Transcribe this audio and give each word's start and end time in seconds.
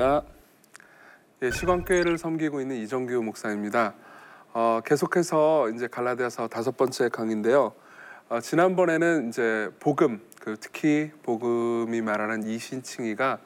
안녕하십니까. 0.00 0.24
예, 1.42 1.50
시광교회를 1.50 2.16
섬기고 2.16 2.62
있는 2.62 2.76
이정규 2.76 3.22
목사입니다. 3.22 3.94
어, 4.54 4.80
계속해서 4.84 5.68
이제 5.70 5.88
갈라디아서 5.88 6.48
다섯 6.48 6.76
번째 6.76 7.10
강인데요. 7.10 7.74
어, 8.30 8.40
지난번에는 8.40 9.28
이제 9.28 9.70
복음, 9.78 10.22
그 10.40 10.56
특히 10.58 11.10
복음이 11.22 12.00
말하는 12.00 12.44
이신칭이가 12.44 13.38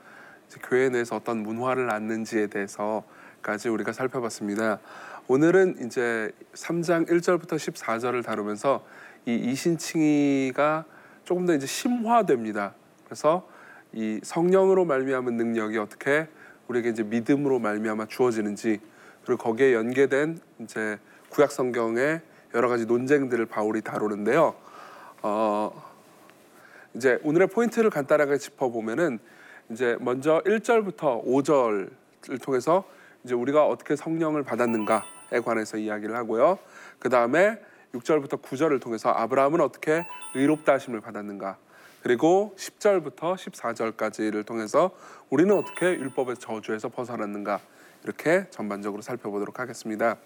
교회 0.63 0.89
내에서 0.89 1.17
어떤 1.17 1.43
문화를 1.43 1.87
낳는지에 1.87 2.47
대해서까지 2.47 3.69
우리가 3.69 3.93
살펴봤습니다. 3.93 4.79
오늘은 5.27 5.85
이제 5.85 6.31
3장 6.53 7.09
1절부터 7.09 7.55
14절을 7.55 8.25
다루면서 8.25 8.87
이 9.27 9.35
이신칭이가 9.35 10.85
조금 11.25 11.47
더 11.47 11.55
이제 11.55 11.67
심화됩니다. 11.67 12.75
그래서 13.05 13.49
이 13.93 14.21
성령으로 14.23 14.85
말미암은 14.85 15.37
능력이 15.37 15.79
어떻게 15.79 16.29
우리에게 16.69 16.91
이제 16.91 17.03
믿음으로 17.03 17.59
말미암아 17.59 18.07
주어지는지 18.07 18.81
그리고 19.25 19.43
거기에 19.43 19.75
연계된 19.75 20.39
이제 20.61 20.99
구약 21.29 21.51
성경의 21.51 22.21
여러 22.55 22.69
가지 22.69 22.87
논쟁들을 22.87 23.47
바울이 23.47 23.83
다루는데요. 23.83 24.55
어 25.23 25.95
이제 26.95 27.19
오늘의 27.25 27.49
포인트를 27.49 27.91
간단하게 27.91 28.39
짚어 28.39 28.69
보면은 28.71 29.19
이제 29.71 29.97
먼저 30.01 30.43
1절부터 30.45 31.25
5절을 31.25 32.43
통해서 32.43 32.85
이제 33.25 33.35
우리가 33.35 33.67
어떻게 33.67 33.97
성령을 33.97 34.43
받았는가에 34.43 35.41
관해서 35.45 35.79
이야기를 35.79 36.15
하고요. 36.15 36.59
그 36.99 37.09
다음에 37.09 37.59
6절부터 37.95 38.43
9절을 38.43 38.81
통해서 38.81 39.11
아브라함은 39.11 39.61
어떻게 39.61 40.07
의롭다 40.35 40.75
하심을 40.75 41.01
받았는가. 41.01 41.57
그리고 42.05 42.55
10절부터 42.59 43.35
14절까지를 43.35 44.45
통해서 44.45 44.91
우리는 45.31 45.57
어떻게 45.57 45.87
율법의 45.87 46.37
저주에서 46.37 46.91
벗어났는가 46.91 47.61
이렇게 48.05 48.45
전반적으로 48.51 49.01
살펴보도록 49.01 49.59
하겠습니다. 49.59 50.19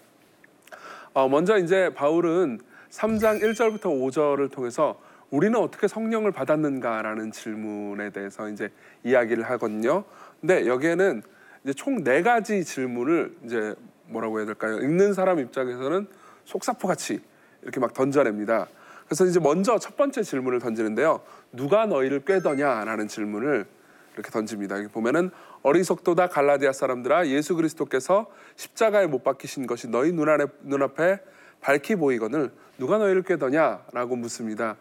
어, 1.13 1.29
먼저 1.29 1.57
이제 1.57 1.89
바울은 1.95 2.59
3장 2.89 3.41
1절부터 3.41 3.83
5절을 3.83 4.51
통해서 4.51 4.99
우리는 5.29 5.57
어떻게 5.57 5.87
성령을 5.87 6.33
받았는가라는 6.33 7.31
질문에 7.31 8.09
대해서 8.09 8.49
이제 8.49 8.69
이야기를 9.05 9.49
하거든요. 9.51 10.03
근데 10.41 10.67
여기에는 10.67 11.23
이제 11.63 11.73
총 11.73 12.03
네 12.03 12.21
가지 12.23 12.65
질문을 12.65 13.37
이제 13.45 13.73
뭐라고 14.07 14.39
해야 14.39 14.45
될까요? 14.45 14.79
읽는 14.79 15.13
사람 15.13 15.39
입장에서는 15.39 16.07
속사포 16.43 16.89
같이 16.89 17.21
이렇게 17.61 17.79
막 17.79 17.93
던져냅니다. 17.93 18.67
그래서 19.09 19.25
이제 19.25 19.39
먼저 19.39 19.79
첫 19.79 19.97
번째 19.97 20.21
질문을 20.21 20.59
던지는데요. 20.59 21.21
누가 21.51 21.87
너희를 21.87 22.25
꾀더냐라는 22.25 23.07
질문을 23.07 23.65
이렇게 24.13 24.29
던집니다. 24.29 24.77
여기 24.77 24.87
보면은 24.87 25.31
어리석도다 25.63 26.27
갈라디아 26.27 26.71
사람들아 26.71 27.25
예수 27.27 27.55
그리스도께서 27.55 28.27
십자가에 28.55 29.07
못 29.07 29.23
박히신 29.23 29.65
것이 29.65 29.87
너희 29.87 30.11
눈안에, 30.11 30.45
눈앞에 30.61 31.21
밝히 31.59 31.95
보이거늘 31.95 32.51
누가 32.77 32.99
너희를 32.99 33.23
꾀더냐라고 33.23 34.15
묻습니다. 34.15 34.75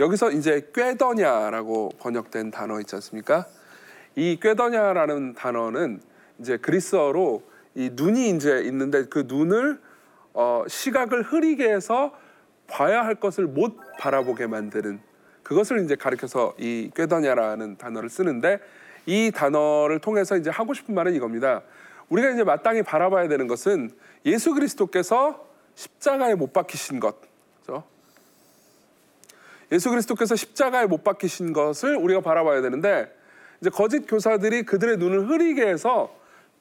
여기서 0.00 0.32
이제 0.32 0.70
꾀더냐라고 0.74 1.90
번역된 2.00 2.50
단어 2.50 2.80
있지 2.80 2.96
않습니까? 2.96 3.46
이 4.16 4.40
꾀더냐라는 4.42 5.34
단어는 5.34 6.00
이제 6.40 6.56
그리스어로 6.56 7.44
이 7.76 7.90
눈이 7.92 8.30
이제 8.30 8.60
있는데 8.64 9.04
그 9.04 9.24
눈을 9.28 9.80
어, 10.34 10.64
시각을 10.66 11.22
흐리게 11.22 11.72
해서 11.72 12.12
봐야 12.68 13.04
할 13.04 13.16
것을 13.16 13.46
못 13.46 13.76
바라보게 13.98 14.46
만드는 14.46 15.00
그것을 15.42 15.82
이제 15.84 15.96
가리켜서 15.96 16.54
이 16.58 16.90
꾀더냐라는 16.94 17.78
단어를 17.78 18.10
쓰는데 18.10 18.60
이 19.06 19.32
단어를 19.34 19.98
통해서 19.98 20.36
이제 20.36 20.50
하고 20.50 20.74
싶은 20.74 20.94
말은 20.94 21.14
이겁니다. 21.14 21.62
우리가 22.10 22.30
이제 22.30 22.44
마땅히 22.44 22.82
바라봐야 22.82 23.28
되는 23.28 23.48
것은 23.48 23.90
예수 24.26 24.54
그리스도께서 24.54 25.46
십자가에 25.74 26.34
못 26.34 26.52
박히신 26.52 27.00
것. 27.00 27.16
그렇죠? 27.62 27.84
예수 29.72 29.90
그리스도께서 29.90 30.36
십자가에 30.36 30.86
못 30.86 31.04
박히신 31.04 31.52
것을 31.54 31.96
우리가 31.96 32.20
바라봐야 32.20 32.60
되는데 32.60 33.10
이제 33.60 33.70
거짓 33.70 34.06
교사들이 34.06 34.64
그들의 34.64 34.98
눈을 34.98 35.30
흐리게 35.30 35.66
해서 35.66 36.14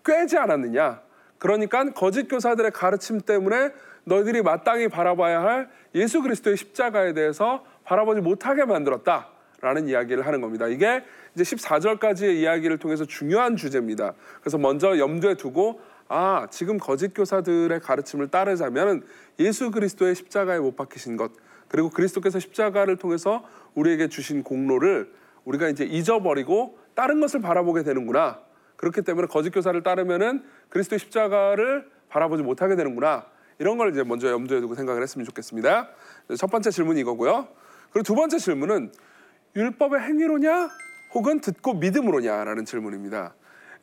꿰지 0.05 0.37
않았느냐. 0.37 1.01
그러니까 1.37 1.91
거짓 1.91 2.27
교사들의 2.27 2.71
가르침 2.71 3.19
때문에 3.21 3.71
너희들이 4.07 4.41
마땅히 4.41 4.87
바라봐야 4.87 5.43
할 5.43 5.69
예수 5.93 6.21
그리스도의 6.21 6.55
십자가에 6.55 7.13
대해서 7.13 7.65
바라보지 7.83 8.21
못하게 8.21 8.65
만들었다 8.65 9.27
라는 9.59 9.87
이야기를 9.87 10.25
하는 10.25 10.39
겁니다. 10.39 10.67
이게 10.67 11.03
이제 11.35 11.43
14절까지의 11.43 12.35
이야기를 12.35 12.77
통해서 12.77 13.05
중요한 13.05 13.55
주제입니다. 13.55 14.13
그래서 14.39 14.57
먼저 14.57 14.97
염두에 14.97 15.35
두고 15.35 15.81
아, 16.07 16.47
지금 16.49 16.77
거짓 16.77 17.13
교사들의 17.13 17.79
가르침을 17.81 18.29
따르자면 18.29 19.03
예수 19.39 19.71
그리스도의 19.71 20.15
십자가에 20.15 20.59
못 20.59 20.77
박히신 20.77 21.17
것 21.17 21.31
그리고 21.67 21.89
그리스도께서 21.89 22.39
십자가를 22.39 22.95
통해서 22.95 23.43
우리에게 23.75 24.07
주신 24.07 24.41
공로를 24.41 25.11
우리가 25.43 25.67
이제 25.67 25.83
잊어버리고 25.83 26.77
다른 26.95 27.19
것을 27.19 27.41
바라보게 27.41 27.83
되는구나. 27.83 28.39
그렇기 28.77 29.01
때문에 29.01 29.27
거짓 29.27 29.49
교사를 29.49 29.81
따르면은 29.83 30.43
그리스도의 30.69 30.99
십자가를 30.99 31.89
바라보지 32.09 32.43
못하게 32.43 32.75
되는구나. 32.75 33.25
이런 33.59 33.77
걸 33.77 33.91
이제 33.91 34.03
먼저 34.03 34.29
염두에 34.29 34.61
두고 34.61 34.75
생각을 34.75 35.01
했으면 35.01 35.25
좋겠습니다. 35.25 35.89
첫 36.37 36.47
번째 36.47 36.69
질문이 36.69 36.99
이거고요. 37.01 37.47
그리고 37.91 38.03
두 38.03 38.15
번째 38.15 38.37
질문은 38.37 38.91
율법의 39.55 40.01
행위로냐 40.01 40.69
혹은 41.13 41.39
듣고 41.41 41.73
믿음으로냐라는 41.75 42.65
질문입니다. 42.65 43.33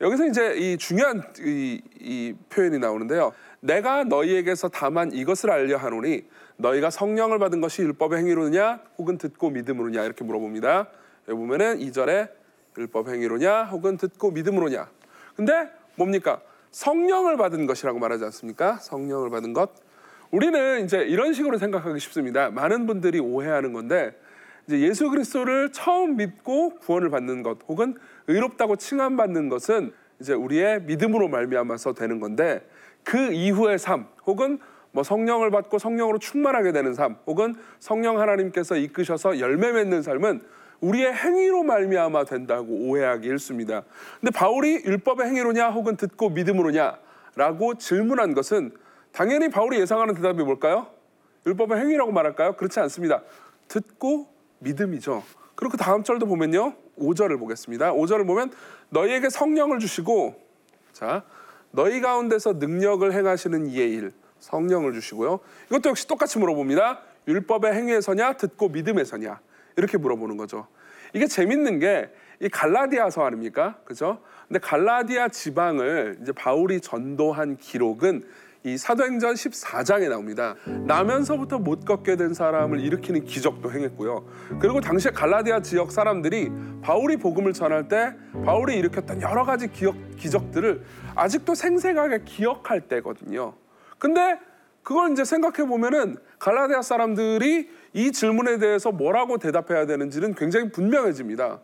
여기서 0.01 0.25
이제 0.27 0.55
이 0.55 0.77
중요한 0.77 1.23
이, 1.39 1.81
이 1.99 2.33
표현이 2.49 2.79
나오는데요. 2.79 3.33
내가 3.61 4.03
너희에게서 4.03 4.69
다만 4.69 5.11
이것을 5.11 5.51
알려 5.51 5.77
하노니 5.77 6.25
너희가 6.57 6.89
성령을 6.89 7.39
받은 7.39 7.61
것이 7.61 7.81
율법의 7.81 8.19
행위로냐 8.19 8.81
혹은 8.97 9.17
듣고 9.17 9.49
믿음으로냐 9.49 10.03
이렇게 10.03 10.23
물어봅니다. 10.23 10.87
여기 11.27 11.37
보면은 11.37 11.79
2절에 11.79 12.29
율법 12.77 13.09
행위로냐 13.09 13.65
혹은 13.65 13.97
듣고 13.97 14.31
믿음으로냐. 14.31 14.87
근데 15.35 15.69
뭡니까? 15.95 16.41
성령을 16.75 17.37
받은 17.37 17.67
것이라고 17.67 17.99
말하지 17.99 18.25
않습니까? 18.25 18.75
성령을 18.81 19.29
받은 19.29 19.53
것. 19.53 19.71
우리는 20.29 20.83
이제 20.83 20.97
이런 21.03 21.31
식으로 21.31 21.57
생각하기 21.57 21.97
쉽습니다. 22.01 22.49
많은 22.49 22.85
분들이 22.85 23.17
오해하는 23.17 23.71
건데 23.71 24.13
이제 24.67 24.81
예수 24.81 25.09
그리스도를 25.09 25.71
처음 25.71 26.17
믿고 26.17 26.75
구원을 26.79 27.09
받는 27.09 27.43
것 27.43 27.59
혹은 27.69 27.95
의롭다고 28.27 28.75
칭함받는 28.75 29.47
것은 29.47 29.93
이제 30.19 30.33
우리의 30.33 30.81
믿음으로 30.81 31.29
말미암아서 31.29 31.93
되는 31.93 32.19
건데 32.19 32.67
그 33.05 33.31
이후의 33.31 33.79
삶 33.79 34.07
혹은 34.25 34.59
뭐 34.91 35.01
성령을 35.01 35.51
받고 35.51 35.79
성령으로 35.79 36.19
충만하게 36.19 36.73
되는 36.73 36.93
삶 36.93 37.15
혹은 37.25 37.55
성령 37.79 38.19
하나님께서 38.19 38.75
이끄셔서 38.75 39.39
열매 39.39 39.71
맺는 39.71 40.01
삶은 40.01 40.41
우리의 40.85 41.13
행위로 41.13 41.63
말미암아 41.63 42.25
된다고 42.25 42.67
오해하기 42.71 43.27
일쑤입니다. 43.27 43.83
근데 44.19 44.31
바울이 44.31 44.83
율법의 44.85 45.27
행위로냐 45.27 45.69
혹은 45.69 45.97
듣고 45.97 46.29
믿음으로냐라고 46.29 47.75
질문한 47.79 48.35
것은 48.35 48.71
당연히 49.11 49.49
바울이 49.49 49.79
예상하는 49.79 50.13
대답이 50.13 50.43
뭘까요? 50.43 50.87
율법의 51.47 51.79
행위라고 51.79 52.11
말할까요? 52.11 52.55
그렇지 52.55 52.79
않습니다. 52.81 53.23
듣고 53.67 54.27
믿음이죠. 54.59 55.23
그리고 55.55 55.71
그 55.71 55.77
다음 55.77 56.03
절도 56.03 56.27
보면요. 56.27 56.75
5절을 56.99 57.39
보겠습니다. 57.39 57.93
5절을 57.93 58.27
보면 58.27 58.51
너희에게 58.89 59.29
성령을 59.29 59.79
주시고 59.79 60.35
자, 60.91 61.23
너희 61.71 61.99
가운데서 61.99 62.53
능력을 62.53 63.11
행하시는 63.11 63.67
이의 63.67 63.91
일 63.91 64.11
성령을 64.39 64.93
주시고요. 64.93 65.39
이것도 65.67 65.89
역시 65.89 66.07
똑같이 66.07 66.37
물어봅니다. 66.37 67.01
율법의 67.27 67.73
행위에서냐 67.73 68.33
듣고 68.33 68.69
믿음에서냐 68.69 69.39
이렇게 69.77 69.97
물어보는 69.97 70.37
거죠. 70.37 70.67
이게 71.15 71.25
재밌는 71.25 71.79
게 71.79 72.11
이 72.41 72.49
갈라디아서 72.49 73.23
아닙니까? 73.23 73.77
그죠? 73.85 74.19
근데 74.47 74.59
갈라디아 74.59 75.29
지방을 75.29 76.17
이제 76.21 76.31
바울이 76.31 76.81
전도한 76.81 77.57
기록은 77.57 78.23
이 78.63 78.77
사도행전 78.77 79.35
14장에 79.35 80.09
나옵니다. 80.09 80.55
나면서부터 80.65 81.59
못 81.59 81.85
걷게 81.85 82.15
된 82.15 82.33
사람을 82.33 82.79
일으키는 82.79 83.23
기적도 83.25 83.71
행했고요. 83.71 84.25
그리고 84.59 84.81
당시에 84.81 85.11
갈라디아 85.11 85.61
지역 85.61 85.91
사람들이 85.91 86.51
바울이 86.81 87.17
복음을 87.17 87.53
전할 87.53 87.87
때 87.87 88.15
바울이 88.43 88.75
일으켰던 88.77 89.21
여러 89.21 89.45
가지 89.45 89.71
기억, 89.71 89.95
기적들을 90.17 90.83
아직도 91.15 91.53
생생하게 91.53 92.23
기억할 92.25 92.81
때거든요. 92.81 93.53
근데 93.99 94.39
그걸 94.81 95.11
이제 95.11 95.23
생각해 95.23 95.67
보면은 95.67 96.17
갈라디아 96.39 96.81
사람들이 96.81 97.69
이 97.95 98.11
질문에 98.11 98.57
대해서 98.57 98.91
뭐라고 98.91 99.37
대답해야 99.37 99.85
되는지는 99.85 100.35
굉장히 100.35 100.69
분명해집니다. 100.69 101.61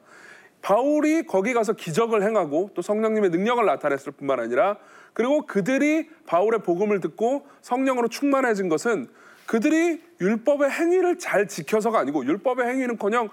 바울이 0.62 1.24
거기 1.24 1.54
가서 1.54 1.74
기적을 1.74 2.24
행하고 2.24 2.70
또 2.74 2.82
성령님의 2.82 3.32
능력을 3.32 3.66
나타냈을 3.66 4.14
뿐만 4.14 4.40
아니라 4.40 4.78
그리고 5.12 5.46
그들이 5.46 6.10
바울의 6.28 6.62
복음을 6.64 7.02
듣고 7.02 7.46
성령으로 7.62 8.08
충만해진 8.08 8.70
것은 8.70 9.08
그들이 9.46 10.02
율법의 10.22 10.70
행위를 10.70 11.20
잘 11.20 11.50
지켜서가 11.50 12.00
아니고 12.00 12.26
율법의 12.26 12.66
행위는커녕 12.66 13.28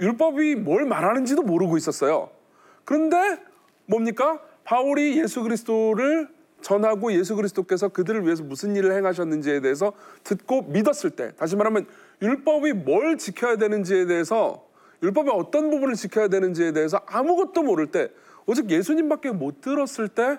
율법이 0.00 0.56
뭘 0.56 0.84
말하는지도 0.84 1.42
모르고 1.42 1.76
있었어요. 1.76 2.30
그런데 2.84 3.38
뭡니까? 3.86 4.40
바울이 4.64 5.20
예수 5.20 5.44
그리스도를 5.44 6.28
전하고 6.62 7.12
예수 7.12 7.36
그리스도께서 7.36 7.88
그들을 7.88 8.24
위해서 8.24 8.42
무슨 8.42 8.76
일을 8.76 8.94
행하셨는지에 8.96 9.60
대해서 9.60 9.92
듣고 10.24 10.62
믿었을 10.62 11.10
때 11.10 11.32
다시 11.36 11.56
말하면 11.56 11.86
율법이 12.22 12.72
뭘 12.72 13.18
지켜야 13.18 13.56
되는지에 13.56 14.06
대해서 14.06 14.66
율법의 15.02 15.32
어떤 15.34 15.70
부분을 15.70 15.94
지켜야 15.94 16.28
되는지에 16.28 16.72
대해서 16.72 17.00
아무것도 17.06 17.62
모를 17.62 17.88
때 17.88 18.10
오직 18.46 18.70
예수님밖에 18.70 19.32
못 19.32 19.60
들었을 19.60 20.08
때 20.08 20.38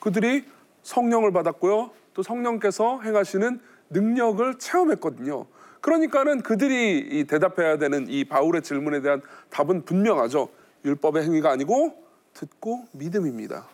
그들이 0.00 0.44
성령을 0.82 1.32
받았고요. 1.32 1.90
또 2.14 2.22
성령께서 2.22 3.00
행하시는 3.02 3.60
능력을 3.90 4.58
체험했거든요. 4.58 5.46
그러니까는 5.80 6.42
그들이 6.42 6.98
이 7.10 7.24
대답해야 7.24 7.78
되는 7.78 8.08
이 8.08 8.24
바울의 8.24 8.62
질문에 8.62 9.00
대한 9.00 9.22
답은 9.50 9.84
분명하죠. 9.84 10.48
율법의 10.84 11.24
행위가 11.24 11.50
아니고 11.50 12.04
듣고 12.34 12.84
믿음입니다. 12.92 13.66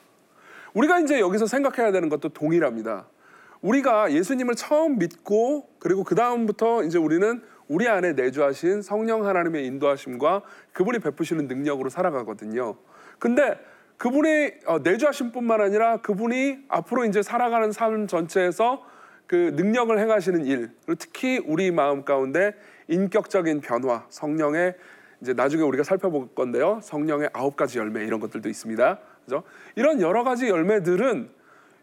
우리가 0.74 1.00
이제 1.00 1.20
여기서 1.20 1.46
생각해야 1.46 1.92
되는 1.92 2.08
것도 2.08 2.30
동일합니다. 2.30 3.06
우리가 3.62 4.12
예수님을 4.12 4.54
처음 4.56 4.98
믿고 4.98 5.68
그리고 5.78 6.04
그 6.04 6.14
다음부터 6.14 6.84
이제 6.84 6.98
우리는 6.98 7.42
우리 7.66 7.88
안에 7.88 8.12
내주하신 8.12 8.82
성령 8.82 9.26
하나님의 9.26 9.64
인도하심과 9.66 10.42
그분이 10.72 10.98
베푸시는 10.98 11.46
능력으로 11.46 11.88
살아가거든요. 11.88 12.76
근데 13.18 13.58
그분이 13.96 14.50
어, 14.66 14.78
내주하심뿐만 14.80 15.60
아니라 15.60 15.98
그분이 15.98 16.64
앞으로 16.68 17.04
이제 17.06 17.22
살아가는 17.22 17.72
삶 17.72 18.06
전체에서 18.06 18.84
그 19.26 19.54
능력을 19.56 19.98
행하시는 19.98 20.44
일, 20.44 20.70
그리고 20.84 20.98
특히 20.98 21.38
우리 21.46 21.70
마음 21.70 22.04
가운데 22.04 22.54
인격적인 22.88 23.62
변화, 23.62 24.04
성령의 24.10 24.74
이제 25.22 25.32
나중에 25.32 25.62
우리가 25.62 25.84
살펴볼 25.84 26.34
건데요. 26.34 26.80
성령의 26.82 27.30
아홉 27.32 27.56
가지 27.56 27.78
열매 27.78 28.04
이런 28.04 28.20
것들도 28.20 28.48
있습니다. 28.48 28.98
그죠? 29.24 29.42
이런 29.76 30.00
여러 30.00 30.24
가지 30.24 30.48
열매들은 30.48 31.30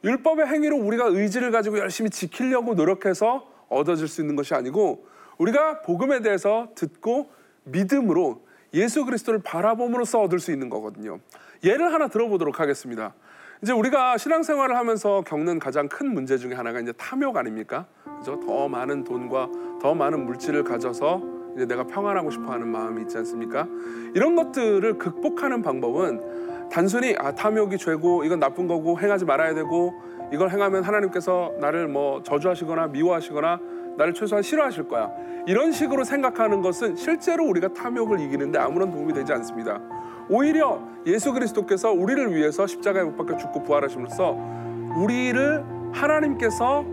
율법의 0.04 0.48
행위로 0.48 0.78
우리가 0.78 1.06
의지를 1.06 1.52
가지고 1.52 1.80
열심히 1.80 2.10
지키려고 2.10 2.74
노력해서 2.74 3.48
얻어질 3.70 4.08
수 4.08 4.22
있는 4.22 4.36
것이 4.36 4.54
아니고 4.54 5.06
우리가 5.38 5.82
복음에 5.82 6.22
대해서 6.22 6.70
듣고 6.76 7.32
믿음으로 7.64 8.44
예수 8.74 9.06
그리스도를 9.06 9.42
바라봄으로써 9.44 10.22
얻을 10.22 10.40
수 10.40 10.52
있는 10.52 10.70
거거든요. 10.70 11.20
예를 11.64 11.94
하나 11.94 12.08
들어보도록 12.08 12.60
하겠습니다. 12.60 13.14
이제 13.62 13.74
우리가 13.74 14.18
신앙생활을 14.18 14.76
하면서 14.76 15.22
겪는 15.22 15.60
가장 15.60 15.88
큰 15.88 16.14
문제 16.14 16.38
중에 16.38 16.54
하나가 16.54 16.80
이제 16.80 16.92
탐욕 16.94 17.38
아닙니까? 17.38 17.86
그죠? 18.20 18.40
더 18.40 18.68
많은 18.68 19.04
돈과 19.04 19.50
더 19.82 19.94
많은 19.94 20.26
물질을 20.26 20.64
가져서 20.64 21.22
이제 21.56 21.66
내가 21.66 21.84
평안하고 21.84 22.32
싶어 22.32 22.52
하는 22.52 22.68
마음이 22.70 23.04
있지 23.04 23.18
않습니까? 23.18 23.68
이런 24.16 24.36
것들을 24.36 24.98
극복하는 24.98 25.62
방법은 25.62 26.51
단순히 26.72 27.16
아 27.20 27.34
탐욕이 27.34 27.78
죄고 27.78 28.24
이건 28.24 28.40
나쁜 28.40 28.68
거고 28.68 28.98
행하지 28.98 29.26
말아야 29.26 29.54
되고 29.54 29.94
이걸 30.32 30.50
행하면 30.50 30.84
하나님께서 30.84 31.52
나를 31.60 31.90
뭐 31.90 32.24
저주하시거나 32.24 32.88
미워하시거나 32.88 33.60
나를 33.98 34.14
최소한 34.14 34.42
싫어하실 34.42 34.88
거야. 34.88 35.12
이런 35.48 35.74
식으로 35.74 36.06
생각하는 36.06 36.62
것은 36.62 36.96
실제로 36.96 37.46
우리가 37.46 37.74
탐욕을 37.74 38.22
이기는데 38.22 38.58
아무런 38.58 38.90
도움이 38.90 39.12
되지 39.12 39.34
않습니다. 39.34 39.82
오히려 40.30 40.82
예수 41.06 41.34
그리스도께서 41.34 41.92
우리를 41.92 42.34
위해서 42.34 42.66
십자가에 42.66 43.04
못 43.04 43.18
박혀 43.18 43.36
죽고 43.36 43.64
부활하심으로써 43.64 44.38
우리를 44.96 45.66
하나님께서 45.92 46.86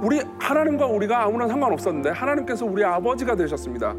우리 0.00 0.20
하나님과 0.38 0.86
우리가 0.86 1.24
아무런 1.24 1.48
상관없었는데 1.48 2.10
하나님께서 2.10 2.64
우리 2.66 2.84
아버지가 2.84 3.34
되셨습니다. 3.34 3.94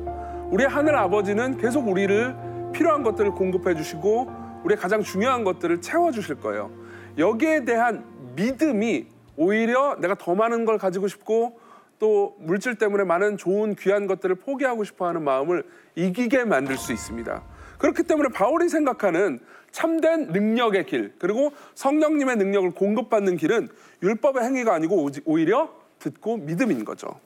우리 0.50 0.64
하늘 0.64 0.96
아버지는 0.96 1.58
계속 1.58 1.90
우리를 1.90 2.36
필요한 2.72 3.04
것들을 3.04 3.32
공급해 3.32 3.76
주시고 3.76 4.43
우리의 4.64 4.78
가장 4.78 5.02
중요한 5.02 5.44
것들을 5.44 5.82
채워 5.82 6.12
주실 6.12 6.40
거예요. 6.40 6.72
여기에 7.18 7.66
대한 7.66 8.06
믿음이 8.36 9.08
오히려 9.36 9.96
내가 10.00 10.16
더 10.16 10.36
많은 10.36 10.66
걸 10.66 10.78
가지고 10.78 11.08
싶고 11.08 11.60
또 12.00 12.36
물질 12.40 12.76
때문에 12.76 13.04
많은 13.04 13.38
좋은 13.38 13.76
귀한 13.76 14.08
것들을 14.08 14.36
포기하고 14.36 14.84
싶어 14.84 15.08
하는 15.08 15.24
마음을 15.24 15.64
이기게 15.96 16.44
만들 16.44 16.78
수 16.78 16.92
있습니다. 16.92 17.44
그렇기 17.78 18.04
때문에 18.04 18.30
바울이 18.30 18.70
생각하는 18.70 19.40
참된 19.72 20.28
능력의 20.28 20.86
길, 20.86 21.14
그리고 21.18 21.52
성령님의 21.76 22.38
능력을 22.38 22.72
공급받는 22.72 23.38
길은 23.38 23.70
율법의 24.04 24.44
행위가 24.44 24.74
아니고 24.74 25.10
오히려 25.26 25.74
듣고 26.00 26.38
믿음인 26.38 26.86
거죠. 26.86 27.20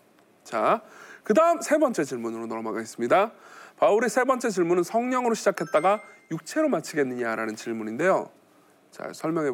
자, 0.44 0.82
그 1.24 1.34
다음 1.34 1.62
세 1.62 1.78
번째 1.78 2.04
질문으로 2.04 2.46
넘어가겠습니다. 2.46 3.32
바울의 3.78 4.10
세 4.10 4.24
번째 4.24 4.50
질문은 4.50 4.84
성령으로 4.84 5.34
시작했다가 5.34 6.02
육체로 6.32 6.70
마치겠느냐라는 6.70 7.56
질문인데요. 7.56 8.30
자, 8.92 9.12
설명해 9.14 9.52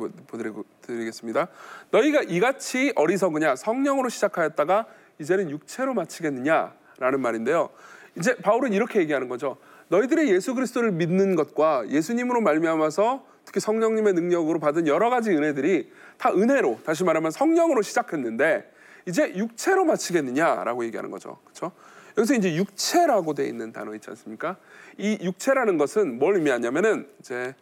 드리겠습니다. 0.81 1.47
너희가 1.91 2.23
이같이 2.23 2.93
어리석으냐 2.95 3.55
성령으로 3.55 4.09
시작하였다가 4.09 4.85
이제는 5.19 5.49
육체로 5.49 5.93
마치겠느냐라는 5.93 7.19
말인데요. 7.19 7.69
이제 8.15 8.35
바울은 8.35 8.73
이렇게 8.73 8.99
얘기하는 8.99 9.27
거죠. 9.27 9.57
너희들의 9.89 10.29
예수 10.29 10.55
그리스도를 10.55 10.91
믿는 10.91 11.35
것과 11.35 11.89
예수님으로 11.89 12.41
말미암아서 12.41 13.25
특히 13.45 13.59
성령님의 13.59 14.13
능력으로 14.13 14.59
받은 14.59 14.87
여러 14.87 15.09
가지 15.09 15.31
은혜들이 15.31 15.91
다 16.17 16.31
은혜로 16.31 16.81
다시 16.85 17.03
말하면 17.03 17.31
성령으로 17.31 17.81
시작했는데 17.81 18.71
이제 19.05 19.33
육체로 19.35 19.83
마치겠느냐라고 19.85 20.85
얘기하는 20.85 21.11
거죠. 21.11 21.39
그렇죠? 21.43 21.71
여기서 22.18 22.36
이제 22.36 22.56
육체라고 22.56 23.33
돼 23.33 23.48
있는 23.48 23.71
단어 23.71 23.94
있지 23.95 24.10
않습니까? 24.10 24.57
이 24.98 25.18
육체라는 25.21 25.77
것은 25.77 26.19
뭘 26.19 26.36
의미하냐면은 26.36 27.07
이제 27.19 27.56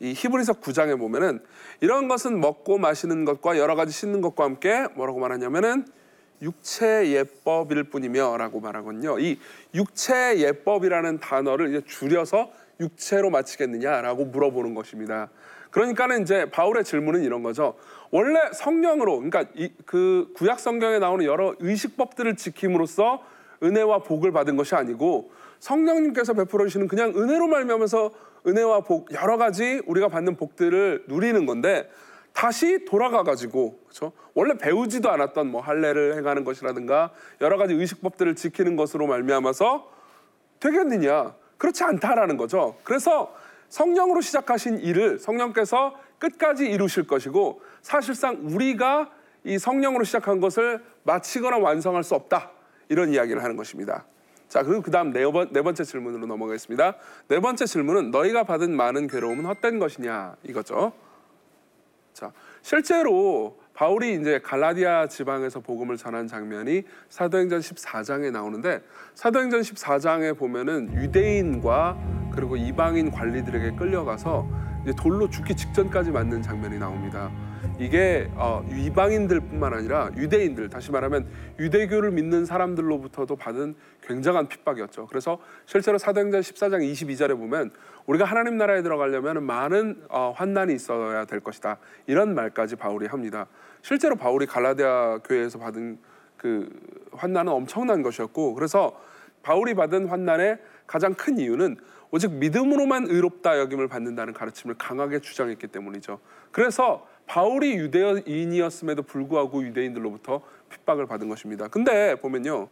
이 0.00 0.12
히브리서 0.16 0.54
9장에 0.54 0.98
보면은 0.98 1.40
이런 1.80 2.08
것은 2.08 2.40
먹고 2.40 2.78
마시는 2.78 3.24
것과 3.24 3.58
여러 3.58 3.74
가지 3.74 3.92
씻는 3.92 4.20
것과 4.20 4.44
함께 4.44 4.86
뭐라고 4.94 5.18
말하냐면은 5.18 5.86
육체 6.40 7.10
예법일 7.10 7.84
뿐이며라고 7.84 8.60
말하거든요. 8.60 9.18
이 9.18 9.38
육체 9.74 10.38
예법이라는 10.38 11.18
단어를 11.18 11.68
이제 11.70 11.82
줄여서 11.86 12.52
육체로 12.80 13.30
마치겠느냐라고 13.30 14.26
물어보는 14.26 14.74
것입니다. 14.74 15.30
그러니까는 15.70 16.22
이제 16.22 16.50
바울의 16.50 16.84
질문은 16.84 17.22
이런 17.22 17.42
거죠. 17.42 17.74
원래 18.10 18.40
성령으로 18.52 19.16
그러니까 19.16 19.44
이, 19.54 19.70
그 19.84 20.32
구약 20.34 20.60
성경에 20.60 20.98
나오는 20.98 21.24
여러 21.24 21.54
의식법들을 21.58 22.36
지킴으로써 22.36 23.22
은혜와 23.62 23.98
복을 24.00 24.32
받은 24.32 24.56
것이 24.56 24.74
아니고 24.74 25.30
성령님께서 25.58 26.34
베풀어 26.34 26.64
주시는 26.64 26.88
그냥 26.88 27.12
은혜로 27.16 27.48
말미암아서 27.48 28.10
은혜와 28.46 28.80
복 28.82 29.12
여러 29.12 29.36
가지 29.36 29.82
우리가 29.86 30.08
받는 30.08 30.36
복들을 30.36 31.04
누리는 31.08 31.44
건데 31.46 31.90
다시 32.32 32.84
돌아가 32.84 33.24
가지고 33.24 33.80
그렇죠? 33.82 34.12
원래 34.34 34.54
배우지도 34.56 35.10
않았던 35.10 35.48
뭐 35.48 35.60
할례를 35.60 36.16
행하는 36.16 36.44
것이라든가 36.44 37.10
여러 37.40 37.56
가지 37.56 37.74
의식법들을 37.74 38.36
지키는 38.36 38.76
것으로 38.76 39.06
말미암아서 39.08 39.90
되겠느냐? 40.60 41.34
그렇지 41.56 41.82
않다라는 41.82 42.36
거죠. 42.36 42.76
그래서 42.84 43.34
성령으로 43.68 44.20
시작하신 44.20 44.78
일을 44.80 45.18
성령께서 45.18 45.94
끝까지 46.18 46.66
이루실 46.66 47.06
것이고 47.06 47.60
사실상 47.82 48.40
우리가 48.42 49.10
이 49.44 49.58
성령으로 49.58 50.04
시작한 50.04 50.40
것을 50.40 50.82
마치거나 51.04 51.58
완성할 51.58 52.02
수 52.02 52.14
없다. 52.14 52.50
이런 52.88 53.12
이야기를 53.12 53.42
하는 53.42 53.56
것입니다. 53.56 54.04
자, 54.48 54.62
그리고 54.62 54.82
그 54.82 54.90
다음 54.90 55.12
네, 55.12 55.24
번, 55.30 55.52
네 55.52 55.62
번째 55.62 55.84
질문으로 55.84 56.26
넘어가겠습니다. 56.26 56.96
네 57.28 57.40
번째 57.40 57.66
질문은 57.66 58.10
너희가 58.10 58.44
받은 58.44 58.74
많은 58.74 59.06
괴로움은 59.06 59.44
헛된 59.44 59.78
것이냐 59.78 60.36
이거죠. 60.42 60.92
자, 62.14 62.32
실제로 62.62 63.58
바울이 63.74 64.14
이제 64.14 64.40
갈라디아 64.40 65.06
지방에서 65.06 65.60
복음을 65.60 65.96
전한 65.96 66.26
장면이 66.26 66.82
사도행전 67.10 67.60
14장에 67.60 68.32
나오는데 68.32 68.82
사도행전 69.14 69.60
14장에 69.60 70.36
보면은 70.36 70.92
유대인과 70.94 72.17
그리고 72.38 72.56
이방인 72.56 73.10
관리들에게 73.10 73.72
끌려가서 73.72 74.46
이제 74.84 74.94
돌로 74.96 75.28
죽기 75.28 75.56
직전까지 75.56 76.12
맞는 76.12 76.40
장면이 76.40 76.78
나옵니다. 76.78 77.32
이게 77.80 78.30
어, 78.36 78.64
이방인들뿐만 78.72 79.74
아니라 79.74 80.08
유대인들 80.16 80.68
다시 80.68 80.92
말하면 80.92 81.26
유대교를 81.58 82.12
믿는 82.12 82.44
사람들로부터도 82.44 83.34
받은 83.34 83.74
굉장한 84.02 84.46
핍박이었죠. 84.46 85.08
그래서 85.08 85.40
실제로 85.66 85.98
사도행전 85.98 86.40
14장 86.42 86.80
22절에 86.92 87.36
보면 87.36 87.72
우리가 88.06 88.24
하나님 88.24 88.56
나라에 88.56 88.82
들어가려면 88.82 89.42
많은 89.42 90.04
어, 90.08 90.32
환난이 90.36 90.72
있어야 90.72 91.24
될 91.24 91.40
것이다. 91.40 91.78
이런 92.06 92.36
말까지 92.36 92.76
바울이 92.76 93.06
합니다. 93.06 93.48
실제로 93.82 94.14
바울이 94.14 94.46
갈라디아 94.46 95.18
교회에서 95.24 95.58
받은 95.58 95.98
그 96.36 96.70
환난은 97.14 97.52
엄청난 97.52 98.02
것이었고 98.02 98.54
그래서 98.54 98.92
바울이 99.42 99.74
받은 99.74 100.06
환난의 100.06 100.58
가장 100.88 101.14
큰 101.14 101.38
이유는 101.38 101.76
오직 102.10 102.32
믿음으로만 102.32 103.06
의롭다 103.08 103.58
여김을 103.60 103.86
받는다는 103.86 104.32
가르침을 104.32 104.76
강하게 104.76 105.20
주장했기 105.20 105.68
때문이죠. 105.68 106.18
그래서 106.50 107.06
바울이 107.26 107.76
유대인이었음에도 107.76 109.02
불구하고 109.02 109.62
유대인들로부터 109.62 110.40
핍박을 110.70 111.06
받은 111.06 111.28
것입니다. 111.28 111.68
근데 111.68 112.16
보면요. 112.16 112.68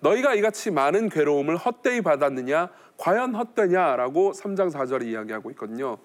너희가 0.00 0.34
이같이 0.34 0.70
많은 0.70 1.08
괴로움을 1.08 1.56
헛되이 1.56 2.00
받았느냐? 2.00 2.70
과연 2.96 3.34
헛되냐라고 3.34 4.32
3장 4.32 4.70
4절에 4.70 5.06
이야기하고 5.06 5.50
있거든요. 5.52 5.98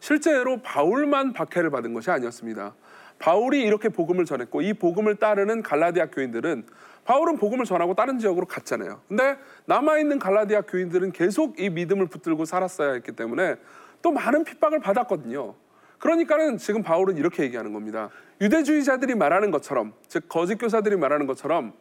실제로 0.00 0.62
바울만 0.62 1.32
박해를 1.34 1.70
받은 1.70 1.92
것이 1.92 2.10
아니었습니다. 2.10 2.74
바울이 3.18 3.62
이렇게 3.62 3.88
복음을 3.88 4.24
전했고 4.24 4.62
이 4.62 4.74
복음을 4.74 5.16
따르는 5.16 5.62
갈라디아 5.62 6.06
교인들은 6.06 6.66
바울은 7.08 7.38
복음을 7.38 7.64
전하고 7.64 7.94
다른 7.94 8.18
지역으로 8.18 8.44
갔잖아요. 8.44 9.00
근데 9.08 9.38
남아 9.64 9.98
있는 9.98 10.18
갈라디아 10.18 10.60
교인들은 10.60 11.12
계속 11.12 11.58
이 11.58 11.70
믿음을 11.70 12.04
붙들고 12.04 12.44
살았어야 12.44 12.92
했기 12.92 13.12
때문에 13.12 13.56
또 14.02 14.12
많은 14.12 14.44
핍박을 14.44 14.80
받았거든요. 14.80 15.54
그러니까는 16.00 16.58
지금 16.58 16.82
바울은 16.82 17.16
이렇게 17.16 17.44
얘기하는 17.44 17.72
겁니다. 17.72 18.10
유대주의자들이 18.42 19.14
말하는 19.14 19.50
것처럼, 19.50 19.94
즉 20.06 20.28
거짓 20.28 20.56
교사들이 20.56 20.96
말하는 20.96 21.26
것처럼 21.26 21.72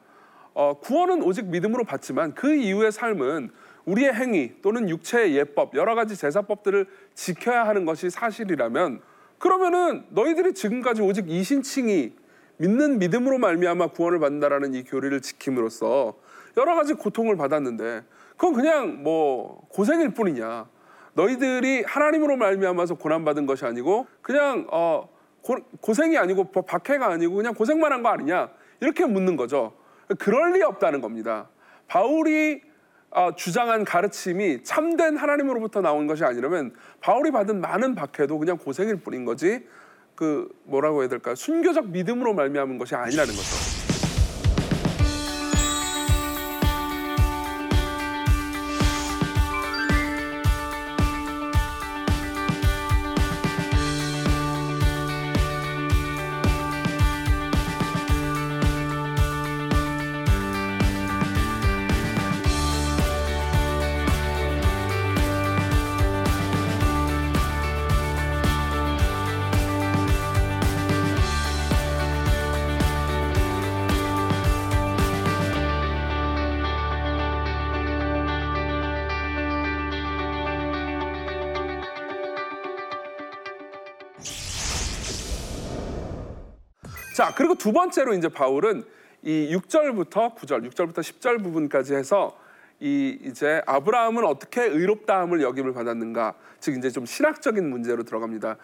어, 0.54 0.80
구원은 0.80 1.22
오직 1.22 1.48
믿음으로 1.48 1.84
받지만 1.84 2.34
그 2.34 2.56
이후의 2.56 2.94
삶은 2.94 3.52
우리의 3.84 4.14
행위 4.14 4.54
또는 4.62 4.88
육체의 4.88 5.36
예법 5.36 5.76
여러 5.76 5.94
가지 5.94 6.16
제사법들을 6.16 6.88
지켜야 7.16 7.68
하는 7.68 7.84
것이 7.84 8.10
사실이라면 8.10 9.02
그러면은 9.40 10.06
너희들이 10.12 10.54
지금까지 10.54 11.02
오직 11.02 11.30
이신칭이 11.30 12.14
믿는 12.58 13.00
믿음으로 13.00 13.38
말미암아 13.38 13.88
구원을 13.88 14.20
받는다라는 14.20 14.74
이 14.74 14.84
교리를 14.84 15.20
지킴으로써 15.22 16.16
여러 16.58 16.76
가지 16.76 16.94
고통을 16.94 17.38
받았는데 17.38 18.04
그건 18.36 18.54
그냥 18.54 19.04
뭐 19.04 19.68
고생일 19.70 20.14
뿐이냐 20.14 20.68
너희들이 21.14 21.84
하나님으로 21.84 22.38
말미암아서 22.38 22.96
고난 22.96 23.26
받은 23.26 23.46
것이 23.46 23.66
아니고 23.66 24.08
그냥 24.22 24.68
어 24.72 25.10
고, 25.42 25.94
생이 25.94 26.18
아니고 26.18 26.52
박해가 26.52 27.08
아니고 27.08 27.36
그냥 27.36 27.54
고생만 27.54 27.92
한 27.92 28.04
거 28.04 28.10
아니냐 28.10 28.50
이렇게 28.82 29.06
묻는 29.06 29.36
거죠. 29.38 29.74
그럴 30.20 30.54
리 30.54 30.62
없다는 30.62 31.02
겁니다. 31.02 31.50
바울이 31.88 32.62
어, 33.10 33.34
주장한 33.36 33.86
가르침이 33.86 34.64
참된 34.64 35.16
하나님으로부터 35.16 35.82
나온 35.82 36.08
것이 36.08 36.24
아니라면 36.26 36.74
바울이 37.00 37.32
받은 37.32 37.62
많은 37.62 37.96
박해도 37.96 38.38
그냥 38.38 38.58
고생일 38.58 38.98
뿐인 38.98 39.24
거지 39.26 39.66
그 40.18 40.50
뭐라고 40.66 41.02
해야 41.02 41.10
될까 41.10 41.36
순교적 41.36 41.90
믿음으로 41.90 42.34
말미암은 42.34 42.78
것이 42.80 42.96
아니라는 42.96 43.34
거죠. 43.34 43.77
자, 87.18 87.34
그리고 87.36 87.56
두 87.56 87.74
번째로 87.74 88.14
이제 88.14 88.30
바울은 88.30 88.84
이 89.24 89.52
6절부터 89.52 90.36
9절, 90.36 90.70
6절부터 90.70 91.00
10절 91.00 91.42
부분까지 91.42 91.96
해서 91.96 92.38
이 92.80 93.18
이제 93.24 93.60
아브라함은 93.66 94.24
어떻게 94.24 94.62
의롭다함을 94.62 95.42
역임을 95.42 95.74
받았는가, 95.74 96.36
즉 96.60 96.78
이제 96.78 96.92
좀 96.92 97.08
신학적인 97.08 97.68
문제로 97.68 98.04
들어갑니다. 98.04 98.58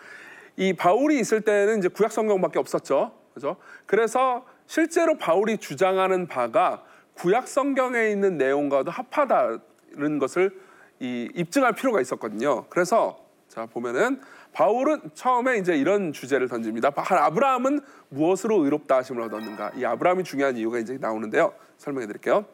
이 0.57 0.73
바울이 0.73 1.19
있을 1.19 1.41
때는 1.41 1.79
이제 1.79 1.87
구약 1.87 2.11
성경밖에 2.11 2.59
없었죠. 2.59 3.13
그죠? 3.33 3.55
그래서 3.87 4.45
실제로 4.67 5.17
바울이 5.17 5.57
주장하는 5.57 6.27
바가 6.27 6.83
구약 7.15 7.47
성경에 7.47 8.09
있는 8.09 8.37
내용과도 8.37 8.91
합하다는 8.91 10.19
것을 10.19 10.51
이 10.99 11.27
입증할 11.33 11.73
필요가 11.73 12.01
있었거든요. 12.01 12.67
그래서 12.69 13.22
자 13.53 13.67
보면은 13.67 14.19
바울은 14.51 15.11
처음에 15.13 15.59
이제 15.59 15.77
이런 15.77 16.11
주제를 16.11 16.47
던집니다. 16.47 16.91
아브라함은 16.95 17.81
무엇으로 18.09 18.63
의롭다 18.63 18.97
하심을 18.97 19.21
얻었는가? 19.21 19.73
이 19.75 19.85
아브라함이 19.85 20.23
중요한 20.23 20.57
이유가 20.57 20.79
이제 20.79 20.97
나오는데요. 20.99 21.53
설명해 21.77 22.07
드릴게요. 22.07 22.45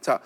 자, 0.00 0.20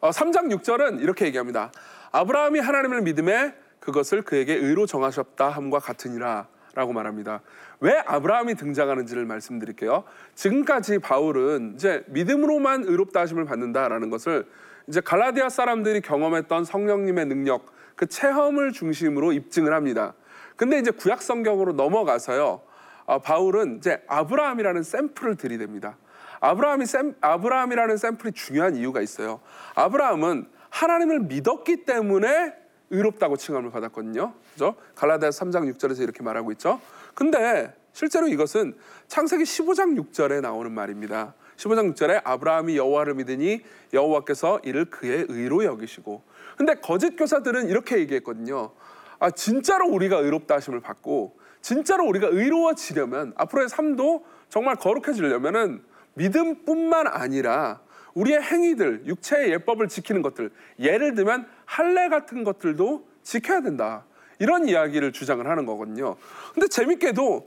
어, 0.00 0.10
3장 0.10 0.52
6절은 0.52 1.00
이렇게 1.00 1.26
얘기합니다. 1.26 1.70
아브라함이 2.10 2.58
하나님을 2.58 3.02
믿음에 3.02 3.54
그것을 3.78 4.22
그에게 4.22 4.54
의로 4.54 4.84
정하셨다 4.84 5.48
함과 5.48 5.78
같으니라 5.78 6.48
라고 6.74 6.92
말합니다. 6.92 7.40
왜 7.78 8.02
아브라함이 8.04 8.56
등장하는지를 8.56 9.26
말씀드릴게요. 9.26 10.02
지금까지 10.34 10.98
바울은 10.98 11.74
이제 11.76 12.02
믿음으로만 12.08 12.82
의롭다 12.82 13.20
하심을 13.20 13.44
받는다라는 13.44 14.10
것을 14.10 14.44
이제 14.88 15.00
갈라디아 15.00 15.50
사람들이 15.50 16.00
경험했던 16.00 16.64
성령님의 16.64 17.26
능력, 17.26 17.75
그 17.96 18.06
체험을 18.06 18.72
중심으로 18.72 19.32
입증을 19.32 19.74
합니다. 19.74 20.14
근데 20.54 20.78
이제 20.78 20.90
구약 20.90 21.22
성경으로 21.22 21.72
넘어가서요. 21.72 22.60
어, 23.06 23.18
바울은 23.20 23.78
이제 23.78 24.02
아브라함이라는 24.06 24.82
샘플을 24.82 25.36
들이댑니다. 25.36 25.94
아브라함이 26.40 26.86
샘, 26.86 27.14
아브라함이라는 27.20 27.96
샘플이 27.96 28.32
중요한 28.32 28.76
이유가 28.76 29.00
있어요. 29.00 29.40
아브라함은 29.74 30.46
하나님을 30.70 31.20
믿었기 31.20 31.84
때문에 31.84 32.54
의롭다고 32.90 33.36
칭함을 33.36 33.70
받았거든요. 33.70 34.34
그죠? 34.52 34.76
갈라디아 34.94 35.30
3장 35.30 35.72
6절에서 35.72 36.02
이렇게 36.02 36.22
말하고 36.22 36.52
있죠. 36.52 36.80
근데 37.14 37.74
실제로 37.92 38.28
이것은 38.28 38.76
창세기 39.08 39.44
15장 39.44 39.98
6절에 39.98 40.40
나오는 40.40 40.70
말입니다. 40.70 41.34
15장 41.56 41.94
6절에 41.94 42.20
아브라함이 42.24 42.76
여호와를 42.76 43.14
믿으니 43.14 43.62
여호와께서 43.92 44.60
이를 44.64 44.86
그의 44.86 45.26
의로 45.28 45.64
여기시고 45.64 46.22
근데 46.56 46.74
거짓 46.74 47.16
교사들은 47.16 47.68
이렇게 47.68 47.98
얘기했거든요. 47.98 48.72
아, 49.18 49.30
진짜로 49.30 49.88
우리가 49.88 50.18
의롭다 50.18 50.56
하심을 50.56 50.80
받고 50.80 51.38
진짜로 51.60 52.04
우리가 52.06 52.28
의로워지려면 52.30 53.32
앞으로의 53.36 53.68
삶도 53.68 54.24
정말 54.48 54.76
거룩해지려면은 54.76 55.82
믿음뿐만 56.14 57.06
아니라 57.08 57.80
우리의 58.14 58.40
행위들, 58.40 59.02
육체의 59.06 59.50
예법을 59.52 59.88
지키는 59.88 60.22
것들, 60.22 60.50
예를 60.78 61.14
들면 61.14 61.46
할례 61.66 62.08
같은 62.08 62.44
것들도 62.44 63.06
지켜야 63.22 63.60
된다. 63.60 64.04
이런 64.38 64.68
이야기를 64.68 65.12
주장을 65.12 65.46
하는 65.46 65.66
거거든요. 65.66 66.16
근데 66.54 66.68
재밌게도 66.68 67.46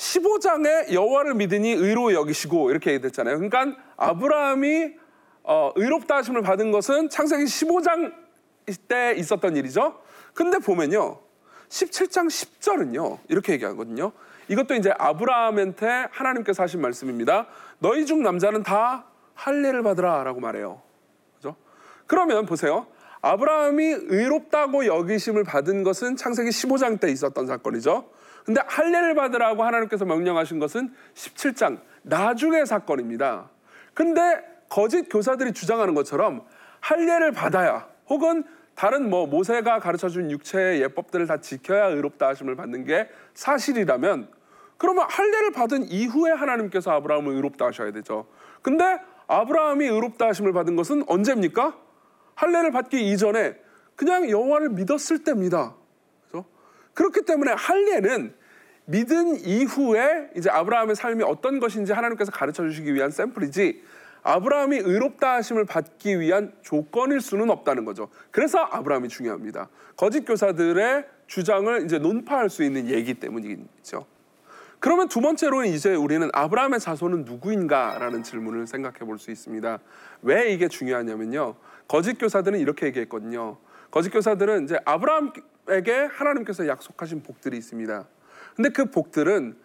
15장에 0.00 0.92
여호와를 0.92 1.34
믿으니 1.34 1.72
의로 1.72 2.14
여기시고 2.14 2.70
이렇게 2.70 2.92
얘기됐잖아요. 2.92 3.38
그러니까 3.38 3.76
아브라함이 3.98 4.94
어, 5.42 5.72
의롭다 5.74 6.16
하심을 6.16 6.42
받은 6.42 6.70
것은 6.70 7.10
창세기 7.10 7.44
15장 7.44 8.14
때 8.88 9.14
있었던 9.16 9.56
일이죠. 9.56 10.00
근데 10.32 10.58
보면요. 10.58 11.18
17장 11.68 12.26
10절은요. 12.28 13.18
이렇게 13.28 13.52
얘기하거든요. 13.52 14.12
이것도 14.48 14.74
이제 14.74 14.92
아브라함한테 14.96 16.08
하나님께서 16.10 16.62
하신 16.62 16.80
말씀입니다. 16.80 17.46
너희 17.78 18.06
중 18.06 18.22
남자는 18.22 18.62
다 18.62 19.04
할례를 19.34 19.82
받으라라고 19.82 20.40
말해요. 20.40 20.80
그죠? 21.36 21.56
그러면 22.06 22.46
보세요. 22.46 22.86
아브라함이 23.20 23.84
의롭다고 23.84 24.86
여기심을 24.86 25.44
받은 25.44 25.82
것은 25.82 26.16
창세기 26.16 26.48
15장 26.48 27.00
때 27.00 27.10
있었던 27.10 27.46
사건이죠. 27.46 28.08
근데 28.44 28.60
할례를 28.66 29.14
받으라고 29.14 29.62
하나님께서 29.62 30.04
명령하신 30.04 30.58
것은 30.58 30.92
17장 31.14 31.80
나중의 32.02 32.66
사건입니다. 32.66 33.50
근데 33.94 34.40
거짓 34.68 35.08
교사들이 35.08 35.52
주장하는 35.52 35.94
것처럼 35.94 36.44
할례를 36.80 37.32
받아야 37.32 37.88
혹은 38.08 38.44
다른 38.74 39.10
뭐 39.10 39.26
모세가 39.26 39.80
가르쳐 39.80 40.08
준 40.08 40.30
육체의 40.30 40.80
예법들을 40.82 41.26
다 41.26 41.38
지켜야 41.38 41.86
의롭다 41.86 42.28
하심을 42.28 42.56
받는 42.56 42.84
게 42.84 43.08
사실이라면 43.34 44.28
그러면 44.78 45.04
할례를 45.10 45.52
받은 45.52 45.90
이후에 45.90 46.32
하나님께서 46.32 46.90
아브라함을 46.92 47.34
의롭다 47.34 47.66
하셔야 47.66 47.92
되죠. 47.92 48.26
근데 48.62 48.98
아브라함이 49.26 49.84
의롭다 49.86 50.28
하심을 50.28 50.54
받은 50.54 50.76
것은 50.76 51.04
언제입니까? 51.06 51.76
할례를 52.34 52.70
받기 52.70 53.10
이전에 53.12 53.56
그냥 53.94 54.30
여호와를 54.30 54.70
믿었을 54.70 55.24
때입니다. 55.24 55.74
그렇기 56.94 57.22
때문에 57.22 57.52
할례는 57.52 58.34
믿은 58.86 59.44
이후에 59.44 60.30
이제 60.36 60.50
아브라함의 60.50 60.96
삶이 60.96 61.22
어떤 61.22 61.60
것인지 61.60 61.92
하나님께서 61.92 62.32
가르쳐 62.32 62.64
주시기 62.64 62.92
위한 62.94 63.10
샘플이지 63.10 63.82
아브라함이 64.22 64.78
의롭다 64.78 65.34
하심을 65.34 65.64
받기 65.64 66.20
위한 66.20 66.52
조건일 66.62 67.20
수는 67.20 67.50
없다는 67.50 67.84
거죠. 67.84 68.08
그래서 68.30 68.58
아브라함이 68.58 69.08
중요합니다. 69.08 69.68
거짓 69.96 70.24
교사들의 70.24 71.06
주장을 71.26 71.84
이제 71.84 71.98
논파할 71.98 72.50
수 72.50 72.62
있는 72.62 72.88
얘기 72.88 73.14
때문이죠. 73.14 74.04
그러면 74.80 75.08
두 75.08 75.20
번째로는 75.20 75.68
이제 75.68 75.94
우리는 75.94 76.28
아브라함의 76.32 76.80
자손은 76.80 77.24
누구인가라는 77.24 78.22
질문을 78.22 78.66
생각해 78.66 79.00
볼 79.00 79.18
수 79.18 79.30
있습니다. 79.30 79.78
왜 80.22 80.52
이게 80.52 80.68
중요하냐면요. 80.68 81.54
거짓 81.86 82.14
교사들은 82.18 82.58
이렇게 82.58 82.86
얘기했거든요. 82.86 83.58
거짓 83.90 84.10
교사들은 84.10 84.64
이제 84.64 84.78
아브라함에게 84.84 86.08
하나님께서 86.12 86.66
약속하신 86.66 87.22
복들이 87.22 87.56
있습니다. 87.56 88.06
근데 88.54 88.68
그 88.70 88.90
복들은 88.90 89.56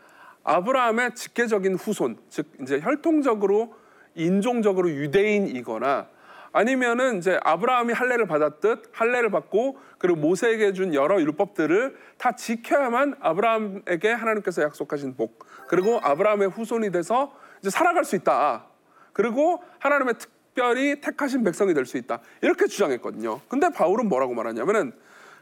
아브라함의 0.44 1.16
직계적인 1.16 1.76
후손, 1.76 2.18
즉 2.30 2.48
이제 2.62 2.80
혈통적으로 2.80 3.74
인종적으로 4.16 4.90
유대인이거나 4.90 6.08
아니면은 6.54 7.18
이제 7.18 7.38
아브라함이 7.44 7.92
할례를 7.92 8.28
받았듯 8.28 8.90
할례를 8.94 9.30
받고 9.30 9.78
그리고 9.98 10.18
모세에게 10.20 10.72
준 10.72 10.94
여러 10.94 11.20
율법들을 11.20 11.98
다 12.18 12.32
지켜야만 12.32 13.16
아브라함에게 13.20 14.12
하나님께서 14.12 14.62
약속하신 14.62 15.18
복 15.18 15.46
그리고 15.68 16.00
아브라함의 16.02 16.50
후손이 16.50 16.92
돼서 16.92 17.36
이제 17.60 17.70
살아갈 17.70 18.06
수 18.06 18.16
있다. 18.16 18.68
그리고 19.12 19.62
하나님의 19.80 20.14
특 20.18 20.35
별히 20.56 21.00
택하신 21.02 21.44
백성이 21.44 21.74
될 21.74 21.86
수 21.86 21.98
있다. 21.98 22.20
이렇게 22.42 22.66
주장했거든요. 22.68 23.42
근데 23.48 23.70
바울은 23.70 24.08
뭐라고 24.10 24.34
말하냐면은 24.34 24.94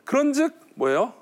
그런즉 0.04 0.54
뭐예요? 0.76 1.14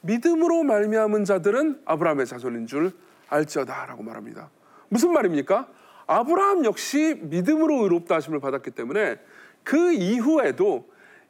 믿음으로 0.00 0.64
말미암은 0.64 1.24
자들은 1.24 1.82
아브라함의 1.84 2.26
자손인 2.26 2.66
줄 2.66 2.92
알지어다라고 3.28 4.02
말합니다. 4.02 4.50
무슨 4.88 5.12
말입니까? 5.12 5.68
아브라함 6.06 6.64
역시 6.64 7.18
믿음으로 7.20 7.84
의롭다 7.84 8.16
하심을 8.16 8.40
받았기 8.40 8.70
때문에 8.70 9.18
그 9.62 9.92
이후에도 9.92 10.88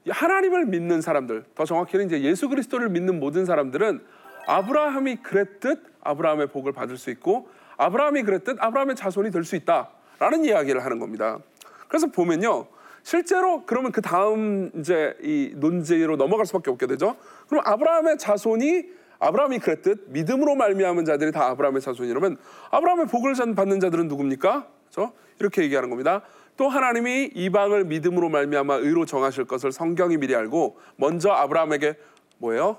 하나님을 0.08 0.66
믿는 0.66 1.00
사람들, 1.00 1.44
더 1.54 1.64
정확히는 1.64 2.06
이제 2.06 2.22
예수 2.22 2.48
그리스도를 2.48 2.88
믿는 2.88 3.18
모든 3.18 3.44
사람들은 3.44 4.00
아브라함이 4.46 5.16
그랬듯 5.16 5.82
아브라함의 6.02 6.46
복을 6.48 6.72
받을 6.72 6.96
수 6.96 7.10
있고 7.10 7.48
아브라함이 7.76 8.22
그랬듯 8.22 8.56
아브라함의 8.62 8.96
자손이 8.96 9.30
될 9.32 9.44
수 9.44 9.56
있다라는 9.56 10.44
이야기를 10.44 10.84
하는 10.84 10.98
겁니다. 11.00 11.40
그래서 11.88 12.06
보면요. 12.08 12.66
실제로 13.02 13.64
그러면 13.64 13.90
그 13.90 14.02
다음 14.02 14.70
이제 14.78 15.16
이 15.22 15.52
논제로 15.56 16.16
넘어갈 16.16 16.46
수밖에 16.46 16.70
없게 16.70 16.86
되죠. 16.86 17.16
그럼 17.48 17.62
아브라함의 17.66 18.18
자손이 18.18 18.84
아브라함이 19.18 19.58
그랬듯 19.58 20.06
믿음으로 20.08 20.54
말미암은 20.54 21.04
자들이 21.04 21.32
다 21.32 21.46
아브라함의 21.48 21.80
자손이라면 21.80 22.36
아브라함의 22.70 23.06
복을 23.06 23.34
받는 23.54 23.80
자들은 23.80 24.08
누굽니까? 24.08 24.68
그렇죠? 24.90 25.12
이렇게 25.40 25.62
얘기하는 25.62 25.90
겁니다. 25.90 26.22
또 26.56 26.68
하나님이 26.68 27.30
이방을 27.34 27.84
믿음으로 27.84 28.28
말미암아 28.28 28.74
의로 28.74 29.06
정하실 29.06 29.44
것을 29.46 29.72
성경이 29.72 30.18
미리 30.18 30.34
알고 30.34 30.76
먼저 30.96 31.30
아브라함에게 31.30 31.96
뭐예요? 32.38 32.78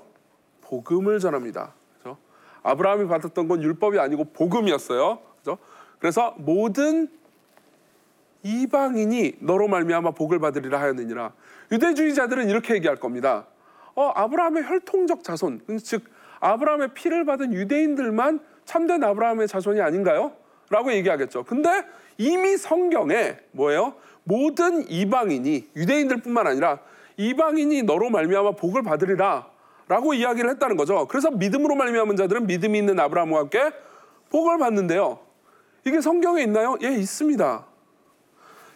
복음을 0.60 1.18
전합니다. 1.18 1.74
그렇죠? 1.98 2.18
아브라함이 2.62 3.08
받았던 3.08 3.48
건 3.48 3.62
율법이 3.62 3.98
아니고 3.98 4.32
복음이었어요. 4.32 5.18
그렇죠? 5.42 5.58
그래서 5.98 6.34
모든 6.38 7.08
이방인이 8.42 9.36
너로 9.40 9.68
말미암아 9.68 10.12
복을 10.12 10.38
받으리라 10.38 10.80
하였느니라. 10.80 11.32
유대주의자들은 11.72 12.48
이렇게 12.48 12.74
얘기할 12.74 12.96
겁니다. 12.96 13.46
어, 13.94 14.12
아브라함의 14.14 14.64
혈통적 14.64 15.22
자손, 15.24 15.60
즉 15.82 16.04
아브라함의 16.40 16.94
피를 16.94 17.24
받은 17.24 17.52
유대인들만 17.52 18.40
참된 18.64 19.04
아브라함의 19.04 19.48
자손이 19.48 19.80
아닌가요? 19.80 20.32
라고 20.70 20.92
얘기하겠죠. 20.92 21.44
근데 21.44 21.84
이미 22.16 22.56
성경에 22.56 23.38
뭐예요? 23.52 23.94
모든 24.24 24.88
이방인이 24.88 25.70
유대인들뿐만 25.74 26.46
아니라 26.46 26.78
이방인이 27.16 27.82
너로 27.82 28.10
말미암아 28.10 28.52
복을 28.52 28.82
받으리라 28.82 29.48
라고 29.88 30.14
이야기를 30.14 30.50
했다는 30.50 30.76
거죠. 30.76 31.08
그래서 31.08 31.30
믿음으로 31.30 31.74
말미암은 31.74 32.16
자들은 32.16 32.46
믿음이 32.46 32.78
있는 32.78 33.00
아브라함과 33.00 33.38
함께 33.38 33.72
복을 34.30 34.58
받는데요. 34.58 35.18
이게 35.84 36.00
성경에 36.00 36.42
있나요? 36.42 36.78
예, 36.82 36.90
있습니다. 36.90 37.66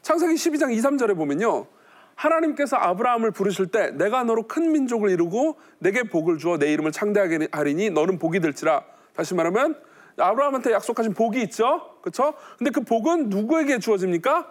창세기 0.05 0.35
12장 0.35 0.71
2, 0.71 0.81
3절에 0.81 1.17
보면요. 1.17 1.67
하나님께서 2.15 2.77
아브라함을 2.77 3.31
부르실 3.31 3.69
때 3.69 3.91
내가 3.93 4.23
너로 4.23 4.47
큰 4.47 4.71
민족을 4.71 5.09
이루고 5.09 5.57
내게 5.79 6.03
복을 6.03 6.37
주어 6.37 6.59
내 6.59 6.71
이름을 6.75 6.93
창대하게 6.93 7.49
하리니 7.51 7.89
너는 7.89 8.19
복이 8.19 8.41
될지라. 8.41 8.85
다시 9.17 9.35
말하면 9.35 9.81
아브라함한테 10.19 10.73
약속하신 10.73 11.15
복이 11.15 11.41
있죠. 11.45 11.97
그렇죠? 12.03 12.35
근데 12.59 12.71
그 12.71 12.83
복은 12.83 13.31
누구에게 13.31 13.79
주어집니까? 13.79 14.47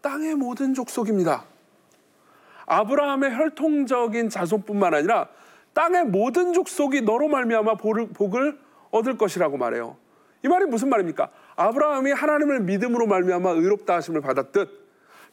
땅의 0.00 0.36
모든 0.36 0.74
족속입니다. 0.74 1.44
아브라함의 2.66 3.34
혈통적인 3.34 4.30
자손뿐만 4.30 4.94
아니라 4.94 5.28
땅의 5.72 6.04
모든 6.04 6.52
족속이 6.52 7.00
너로 7.00 7.26
말미암아 7.26 7.78
복을 7.78 8.60
얻을 8.92 9.18
것이라고 9.18 9.56
말해요. 9.56 9.96
이 10.44 10.48
말이 10.48 10.66
무슨 10.66 10.88
말입니까? 10.88 11.30
아브라함이 11.56 12.12
하나님을 12.12 12.60
믿음으로 12.60 13.08
말미암아 13.08 13.50
의롭다 13.50 13.96
하심을 13.96 14.20
받았듯 14.20 14.83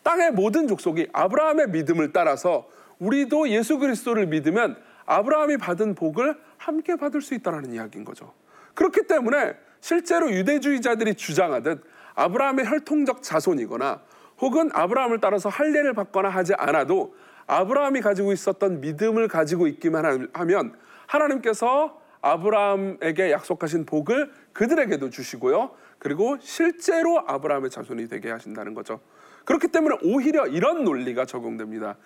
땅의 0.04 0.32
모든 0.32 0.68
족속이 0.68 1.08
아브라함의 1.14 1.70
믿음을 1.70 2.12
따라서 2.12 2.68
우리도 3.00 3.50
예수 3.50 3.78
그리스도를 3.80 4.28
믿으면 4.28 4.78
아브라함이 5.06 5.58
받은 5.58 5.96
복을 5.96 6.38
함께 6.58 6.96
받을 6.96 7.22
수 7.22 7.34
있다는 7.34 7.74
이야기인 7.74 8.06
거죠. 8.06 8.34
그렇기 8.76 9.08
때문에 9.08 9.56
실제로 9.80 10.32
유대주의자들이 10.32 11.16
주장하듯 11.16 11.84
아브라함의 12.16 12.68
혈통적 12.68 13.24
자손이거나 13.24 14.02
혹은 14.40 14.70
아브라함을 14.74 15.20
따라서 15.20 15.50
할례를 15.50 15.94
받거나 15.94 16.30
하지 16.30 16.54
않아도 16.56 17.16
아브라함이 17.48 18.02
가지고 18.02 18.32
있었던 18.32 18.82
믿음을 18.82 19.28
가지고 19.28 19.68
있기만 19.68 20.30
하면 20.34 20.76
하나님께서 21.08 22.00
아브라함에게 22.22 23.32
약속하신 23.32 23.86
복을 23.86 24.32
그들에게도 24.54 25.10
주시고요. 25.10 25.72
그리고 25.98 26.38
실제로 26.40 27.20
아브라함의 27.28 27.70
자손이 27.70 28.08
되게 28.08 28.32
하신다는 28.32 28.74
거죠. 28.74 29.00
그렇기 29.46 29.70
때문에 29.70 29.98
오히려 30.04 30.48
이런 30.48 30.84
논리가 30.84 31.26
적용됩니다. 31.26 31.98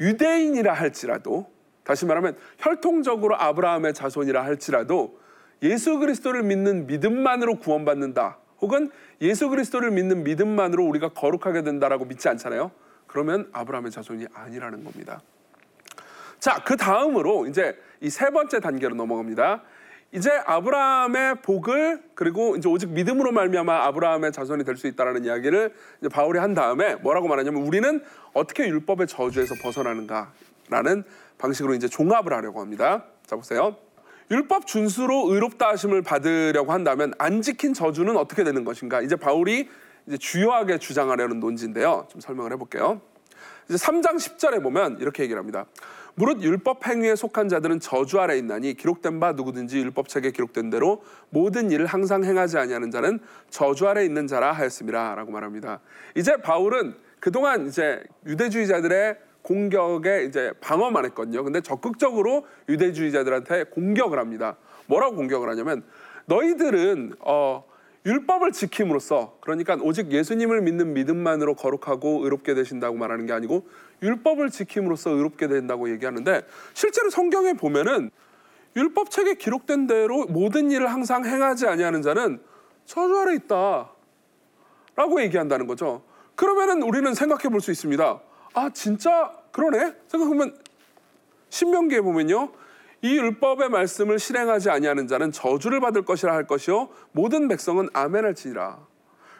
유대인이라 0.00 0.72
할지라도 0.72 1.50
다시 1.84 2.06
말하면 2.06 2.36
혈통적으로 2.58 3.36
아브라함의 3.40 3.94
자손이라 3.94 4.44
할지라도 4.44 5.18
예수 5.62 5.98
그리스도를 5.98 6.42
믿는 6.42 6.86
믿음만으로 6.86 7.56
구원받는다. 7.56 8.38
혹은 8.60 8.90
예수 9.20 9.48
그리스도를 9.48 9.90
믿는 9.90 10.24
믿음만으로 10.24 10.84
우리가 10.84 11.10
거룩하게 11.10 11.62
된다라고 11.62 12.04
믿지 12.04 12.28
않잖아요. 12.28 12.70
그러면 13.06 13.48
아브라함의 13.52 13.90
자손이 13.90 14.26
아니라는 14.32 14.84
겁니다. 14.84 15.20
자, 16.38 16.62
그 16.64 16.76
다음으로 16.76 17.46
이제 17.46 17.76
이 18.00 18.10
세 18.10 18.30
번째 18.30 18.58
단계로 18.58 18.94
넘어갑니다. 18.96 19.62
이제 20.14 20.30
아브라함의 20.44 21.36
복을 21.40 22.02
그리고 22.14 22.54
이제 22.56 22.68
오직 22.68 22.90
믿음으로 22.90 23.32
말미암아 23.32 23.86
아브라함의 23.86 24.32
자손이 24.32 24.62
될 24.64 24.76
수 24.76 24.86
있다라는 24.86 25.24
이야기를 25.24 25.74
이제 26.00 26.08
바울이 26.08 26.38
한 26.38 26.54
다음에 26.54 26.96
뭐라고 26.96 27.28
말하냐면 27.28 27.62
우리는 27.62 28.02
어떻게 28.34 28.66
율법의 28.68 29.06
저주에서 29.06 29.54
벗어나는가라는 29.62 31.04
방식으로 31.38 31.74
이제 31.74 31.88
종합을 31.88 32.32
하려고 32.34 32.60
합니다. 32.60 33.04
자 33.24 33.36
보세요. 33.36 33.76
율법 34.30 34.66
준수로 34.66 35.32
의롭다 35.32 35.68
하심을 35.70 36.02
받으려고 36.02 36.72
한다면 36.72 37.14
안 37.18 37.40
지킨 37.40 37.72
저주는 37.72 38.14
어떻게 38.16 38.44
되는 38.44 38.64
것인가? 38.64 39.00
이제 39.00 39.16
바울이 39.16 39.68
이제 40.06 40.18
주요하게 40.18 40.78
주장하려는 40.78 41.40
논지인데요. 41.40 42.06
좀 42.10 42.20
설명을 42.20 42.52
해볼게요. 42.52 43.00
이제 43.68 43.76
3장 43.76 44.16
10절에 44.16 44.62
보면 44.62 44.98
이렇게 45.00 45.22
얘기를 45.22 45.38
합니다. 45.38 45.66
무릇 46.14 46.42
율법 46.42 46.86
행위에 46.86 47.16
속한 47.16 47.48
자들은 47.48 47.80
저주 47.80 48.20
아래 48.20 48.36
있나니 48.36 48.74
기록된 48.74 49.18
바 49.18 49.32
누구든지 49.32 49.78
율법책에 49.78 50.32
기록된 50.32 50.70
대로 50.70 51.02
모든 51.30 51.70
일을 51.70 51.86
항상 51.86 52.24
행하지 52.24 52.58
아니하는 52.58 52.90
자는 52.90 53.20
저주 53.48 53.88
아래 53.88 54.04
있는 54.04 54.26
자라 54.26 54.52
하였습니다라고 54.52 55.32
말합니다. 55.32 55.80
이제 56.14 56.36
바울은 56.36 56.94
그동안 57.20 57.66
이제 57.66 58.02
유대주의자들의 58.26 59.16
공격에 59.42 60.24
이제 60.24 60.52
방어만 60.60 61.04
했거든요. 61.06 61.42
근데 61.42 61.60
적극적으로 61.60 62.46
유대주의자들한테 62.68 63.64
공격을 63.64 64.18
합니다. 64.18 64.56
뭐라고 64.86 65.16
공격을 65.16 65.48
하냐면 65.48 65.82
너희들은 66.26 67.14
어 67.20 67.64
율법을 68.04 68.52
지킴으로써 68.52 69.38
그러니까 69.40 69.76
오직 69.80 70.10
예수님을 70.10 70.62
믿는 70.62 70.92
믿음만으로 70.92 71.54
거룩하고 71.54 72.24
의롭게 72.24 72.54
되신다고 72.54 72.96
말하는 72.96 73.26
게 73.26 73.32
아니고 73.32 73.66
율법을 74.02 74.50
지킴으로써 74.50 75.10
의롭게 75.10 75.48
된다고 75.48 75.90
얘기하는데 75.90 76.42
실제로 76.74 77.10
성경에 77.10 77.52
보면은 77.54 78.10
율법책에 78.76 79.34
기록된 79.34 79.86
대로 79.86 80.26
모든 80.26 80.70
일을 80.70 80.88
항상 80.90 81.24
행하지 81.24 81.66
아니하는 81.66 82.02
자는 82.02 82.40
저주 82.84 83.16
아래 83.18 83.34
있다라고 83.34 85.22
얘기한다는 85.22 85.66
거죠. 85.66 86.02
그러면은 86.34 86.82
우리는 86.82 87.12
생각해 87.14 87.48
볼 87.50 87.60
수 87.60 87.70
있습니다. 87.70 88.20
아 88.54 88.70
진짜 88.70 89.32
그러네. 89.52 89.94
생각해보면 90.08 90.56
신명기에 91.50 92.00
보면요. 92.00 92.50
이 93.02 93.16
율법의 93.16 93.68
말씀을 93.68 94.18
실행하지 94.18 94.70
아니하는 94.70 95.06
자는 95.06 95.32
저주를 95.32 95.80
받을 95.80 96.04
것이라 96.04 96.32
할 96.32 96.46
것이요 96.46 96.88
모든 97.12 97.48
백성은 97.48 97.88
아멘할지니라. 97.92 98.78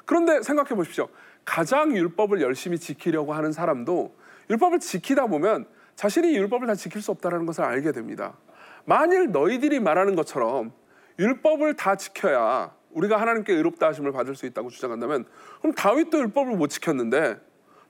그런데 0.05 0.43
생각해 0.43 0.71
보십시오. 0.71 1.09
가장 1.45 1.97
율법을 1.97 2.41
열심히 2.43 2.79
지키려고 2.79 3.33
하는 3.33 3.53
사람도 3.53 4.15
율법을 4.53 4.81
지키다 4.81 5.27
보면 5.27 5.67
자신이 5.97 6.35
율법을 6.37 6.67
다 6.67 6.75
지킬 6.75 7.03
수 7.03 7.11
없다는 7.11 7.47
것을 7.47 7.65
알게 7.65 7.93
됩니다. 7.93 8.37
만일 8.85 9.31
너희들이 9.31 9.81
말하는 9.81 10.15
것처럼 10.15 10.73
율법을 11.19 11.75
다 11.75 11.97
지켜야 11.97 12.75
우리가 12.91 13.21
하나님께 13.21 13.53
의롭다 13.55 13.89
하심을 13.89 14.13
받을 14.13 14.35
수 14.35 14.45
있다고 14.47 14.69
주장한다면 14.69 15.25
그럼 15.61 15.75
다윗도 15.75 16.19
율법을 16.19 16.57
못 16.57 16.69
지켰는데 16.69 17.41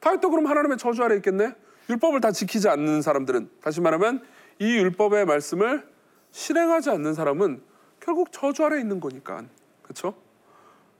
다윗도 0.01 0.31
그럼 0.31 0.47
하나님의 0.47 0.79
저주 0.79 1.03
아래 1.03 1.17
있겠네? 1.17 1.55
율법을 1.91 2.21
다 2.21 2.31
지키지 2.31 2.69
않는 2.69 3.03
사람들은 3.03 3.51
다시 3.61 3.81
말하면 3.81 4.23
이 4.59 4.77
율법의 4.77 5.25
말씀을 5.27 5.87
실행하지 6.31 6.91
않는 6.91 7.15
사람은 7.15 7.63
결국 8.01 8.33
저주 8.33 8.65
아래 8.65 8.81
있는 8.81 9.01
거니까. 9.01 9.45
그렇죠? 9.83 10.15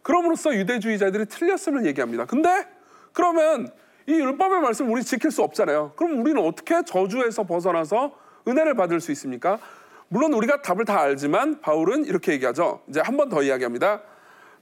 그럼으로써 0.03 0.55
유대주의자들이 0.55 1.27
틀렸음을 1.27 1.87
얘기합니다. 1.87 2.27
근데 2.27 2.67
그러면 3.13 3.73
이 4.07 4.13
율법의 4.15 4.61
말씀 4.61 4.91
우리 4.93 5.03
지킬 5.03 5.31
수 5.31 5.43
없잖아요. 5.43 5.93
그럼 5.97 6.21
우리는 6.21 6.43
어떻게 6.45 6.83
저주에서 6.85 7.45
벗어나서 7.45 8.13
은혜를 8.49 8.75
받을 8.75 9.01
수 9.01 9.13
있습니까? 9.13 9.59
물론 10.09 10.33
우리가 10.35 10.61
답을 10.63 10.85
다 10.85 11.01
알지만 11.01 11.61
바울은 11.61 12.05
이렇게 12.05 12.33
얘기하죠. 12.33 12.81
이제 12.89 13.01
한 13.01 13.17
번 13.17 13.29
더 13.29 13.43
이야기합니다. 13.43 14.03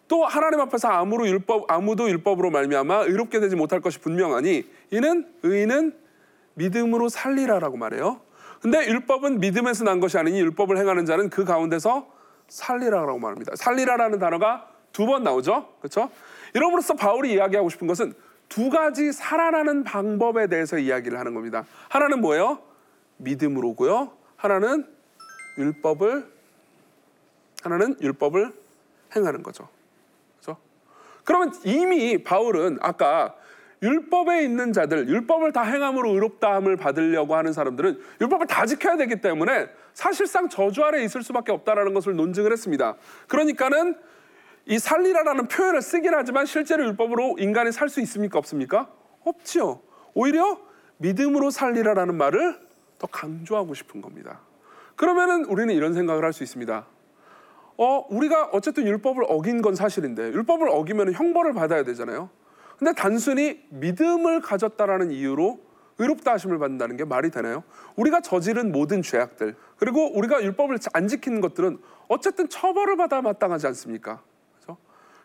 또 0.09 0.25
하나님 0.25 0.61
앞에서 0.61 0.89
아무로 0.89 1.27
율법 1.29 1.71
아무도 1.71 2.09
율법으로 2.09 2.51
말미암아 2.51 3.05
의롭게 3.05 3.41
되지 3.41 3.57
못할 3.57 3.81
것이 3.81 3.99
분명하니 4.01 4.69
이는 4.91 5.27
의인은 5.43 5.97
믿음으로 6.55 7.09
살리라라고 7.09 7.77
말해요. 7.77 8.21
근데 8.61 8.87
율법은 8.87 9.41
믿음에서 9.41 9.85
난 9.85 10.01
것이 10.01 10.19
아니니 10.19 10.41
율법을 10.41 10.77
행하는 10.77 11.07
자는 11.07 11.31
그 11.31 11.45
가운데서 11.45 12.07
살리라라고 12.49 13.19
말합니다. 13.19 13.53
살리라라는 13.57 14.19
단어가 14.19 14.67
두 14.93 15.07
번 15.07 15.23
나오죠. 15.23 15.69
그렇죠? 15.79 16.11
이러므로써 16.55 16.95
바울이 16.95 17.33
이야기하고 17.35 17.69
싶은 17.71 17.87
것은 17.87 18.13
두 18.51 18.69
가지 18.69 19.13
살아나는 19.13 19.85
방법에 19.85 20.49
대해서 20.49 20.77
이야기를 20.77 21.19
하는 21.19 21.33
겁니다. 21.33 21.65
하나는 21.89 22.21
뭐예요? 22.21 22.59
믿음으로고요. 23.19 24.13
하나는 24.37 24.87
율법을 25.57 26.27
하나는 27.63 27.97
율법을 28.03 28.53
행하는 29.15 29.43
거죠. 29.43 29.69
그렇죠? 30.41 30.61
그러면 31.25 31.53
이미 31.65 32.23
바울은 32.23 32.79
아까 32.83 33.35
율법에 33.83 34.43
있는 34.43 34.73
자들, 34.73 35.09
율법을 35.09 35.53
다 35.53 35.63
행함으로 35.63 36.11
의롭다함을 36.11 36.77
받으려고 36.77 37.37
하는 37.37 37.53
사람들은 37.53 38.01
율법을 38.21 38.47
다 38.47 38.67
지켜야 38.67 38.97
되기 38.97 39.21
때문에 39.21 39.69
사실상 39.95 40.49
저주 40.49 40.83
아래 40.83 41.05
있을 41.05 41.23
수밖에 41.23 41.53
없다라는 41.53 41.95
것을 41.95 42.17
논증을 42.17 42.53
했습니다. 42.53 42.97
그러니까는 43.29 43.97
이 44.67 44.79
살리라라는 44.79 45.49
표현을 45.49 45.83
쓰긴 45.83 46.15
하지만 46.15 46.47
실제로 46.47 46.85
율법으로 46.85 47.37
인간이 47.39 47.73
살 47.73 47.89
수 47.89 48.01
있습니까? 48.03 48.39
없습니까? 48.39 48.91
없지요. 49.25 49.81
오히려 50.15 50.59
믿음으로 50.99 51.51
살리라라는 51.51 52.17
말을 52.17 52.59
더 52.99 53.07
강조하고 53.07 53.75
싶은 53.75 54.01
겁니다. 54.01 54.41
그러면은 54.97 55.45
우리는 55.47 55.75
이런 55.75 55.95
생각을 55.95 56.25
할 56.25 56.33
수 56.33 56.43
있습니다. 56.43 56.87
어, 57.79 58.07
우리가 58.11 58.51
어쨌든 58.53 58.87
율법을 58.87 59.25
어긴 59.29 59.63
건 59.63 59.75
사실인데 59.75 60.33
율법을 60.33 60.69
어기면 60.69 61.15
형벌을 61.15 61.55
받아야 61.55 61.83
되잖아요. 61.83 62.29
근데 62.79 62.93
단순히 62.93 63.63
믿음을 63.71 64.41
가졌다라는 64.41 65.11
이유로 65.11 65.61
의롭다 65.99 66.33
하심을 66.33 66.59
받는다는 66.59 66.97
게 66.97 67.05
말이 67.05 67.31
되나요? 67.31 67.63
우리가 67.97 68.21
저지른 68.21 68.73
모든 68.73 69.03
죄악들 69.03 69.55
그리고 69.79 70.17
우리가 70.17 70.43
율법을 70.43 70.79
안 70.93 71.09
지키는 71.09 71.41
것들은 71.41 71.79
어쨌든 72.09 72.49
처벌을 72.49 72.97
받아 72.97 73.21
마땅하지 73.23 73.67
않습니까? 73.69 74.23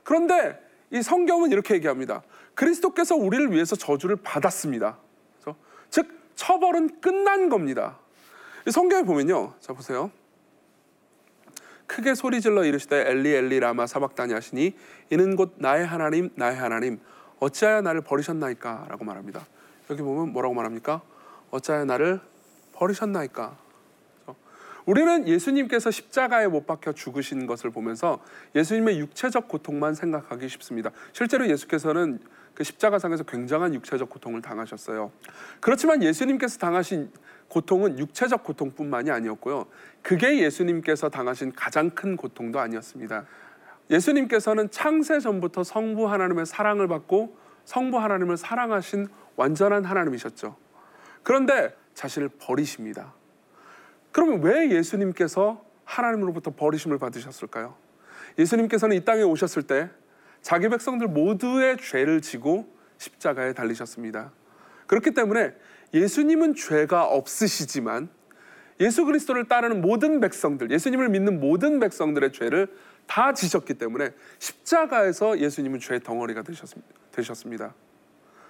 그런데 0.05 0.57
이 0.91 1.01
성경은 1.01 1.51
이렇게 1.51 1.73
얘기합니다. 1.73 2.21
그리스도께서 2.53 3.15
우리를 3.15 3.51
위해서 3.51 3.75
저주를 3.75 4.15
받았습니다. 4.17 4.97
그렇죠? 5.41 5.59
즉 5.89 6.07
처벌은 6.35 7.01
끝난 7.01 7.49
겁니다. 7.49 7.97
성경에 8.71 9.03
보면요, 9.03 9.55
자 9.59 9.73
보세요. 9.73 10.11
크게 11.87 12.15
소리질러 12.15 12.63
이르시되 12.63 13.09
엘리 13.09 13.33
엘리 13.33 13.59
라마 13.59 13.87
사박다니 13.87 14.33
하시니 14.33 14.75
이는 15.09 15.35
곧 15.35 15.55
나의 15.57 15.85
하나님 15.85 16.29
나의 16.35 16.55
하나님 16.55 16.99
어찌하여 17.39 17.81
나를 17.81 18.01
버리셨나이까? 18.01 18.85
라고 18.89 19.03
말합니다. 19.03 19.45
여기 19.89 20.01
보면 20.01 20.33
뭐라고 20.33 20.53
말합니까? 20.53 21.01
어찌하여 21.51 21.85
나를 21.85 22.21
버리셨나이까? 22.73 23.57
우리는 24.85 25.27
예수님께서 25.27 25.89
십자가에 25.89 26.47
못 26.47 26.67
박혀 26.67 26.93
죽으신 26.93 27.47
것을 27.47 27.71
보면서 27.71 28.19
예수님의 28.55 28.99
육체적 28.99 29.47
고통만 29.47 29.95
생각하기 29.95 30.47
쉽습니다. 30.47 30.91
실제로 31.11 31.47
예수께서는 31.49 32.19
그 32.53 32.63
십자가상에서 32.63 33.23
굉장한 33.23 33.73
육체적 33.73 34.09
고통을 34.09 34.41
당하셨어요. 34.41 35.11
그렇지만 35.59 36.03
예수님께서 36.03 36.57
당하신 36.57 37.11
고통은 37.49 37.99
육체적 37.99 38.43
고통뿐만이 38.43 39.11
아니었고요. 39.11 39.65
그게 40.01 40.39
예수님께서 40.39 41.09
당하신 41.09 41.51
가장 41.53 41.89
큰 41.89 42.15
고통도 42.15 42.59
아니었습니다. 42.59 43.25
예수님께서는 43.89 44.71
창세 44.71 45.19
전부터 45.19 45.63
성부 45.63 46.07
하나님의 46.07 46.45
사랑을 46.45 46.87
받고 46.87 47.37
성부 47.65 47.99
하나님을 47.99 48.37
사랑하신 48.37 49.07
완전한 49.35 49.83
하나님이셨죠. 49.83 50.55
그런데 51.23 51.75
자신을 51.93 52.29
버리십니다. 52.39 53.13
그러면 54.15 54.41
왜 54.41 54.71
예수님께서 54.71 55.61
하나님으로부터 55.83 56.51
버리심을 56.55 56.99
받으셨을까요? 56.99 57.75
예수님께서는 58.39 58.95
이 58.95 59.03
땅에 59.03 59.23
오셨을 59.23 59.63
때 59.63 59.89
자기 60.41 60.69
백성들 60.69 61.09
모두의 61.09 61.75
죄를 61.75 62.21
지고 62.21 62.73
십자가에 62.97 63.51
달리셨습니다. 63.51 64.31
그렇기 64.87 65.11
때문에 65.11 65.53
예수님은 65.93 66.55
죄가 66.55 67.03
없으시지만 67.03 68.07
예수 68.79 69.03
그리스도를 69.03 69.49
따르는 69.49 69.81
모든 69.81 70.21
백성들, 70.21 70.71
예수님을 70.71 71.09
믿는 71.09 71.41
모든 71.41 71.81
백성들의 71.81 72.31
죄를 72.31 72.73
다 73.07 73.33
지셨기 73.33 73.73
때문에 73.73 74.11
십자가에서 74.39 75.39
예수님은 75.39 75.81
죄의 75.81 75.99
덩어리가 76.03 76.43
되셨습니다. 77.11 77.73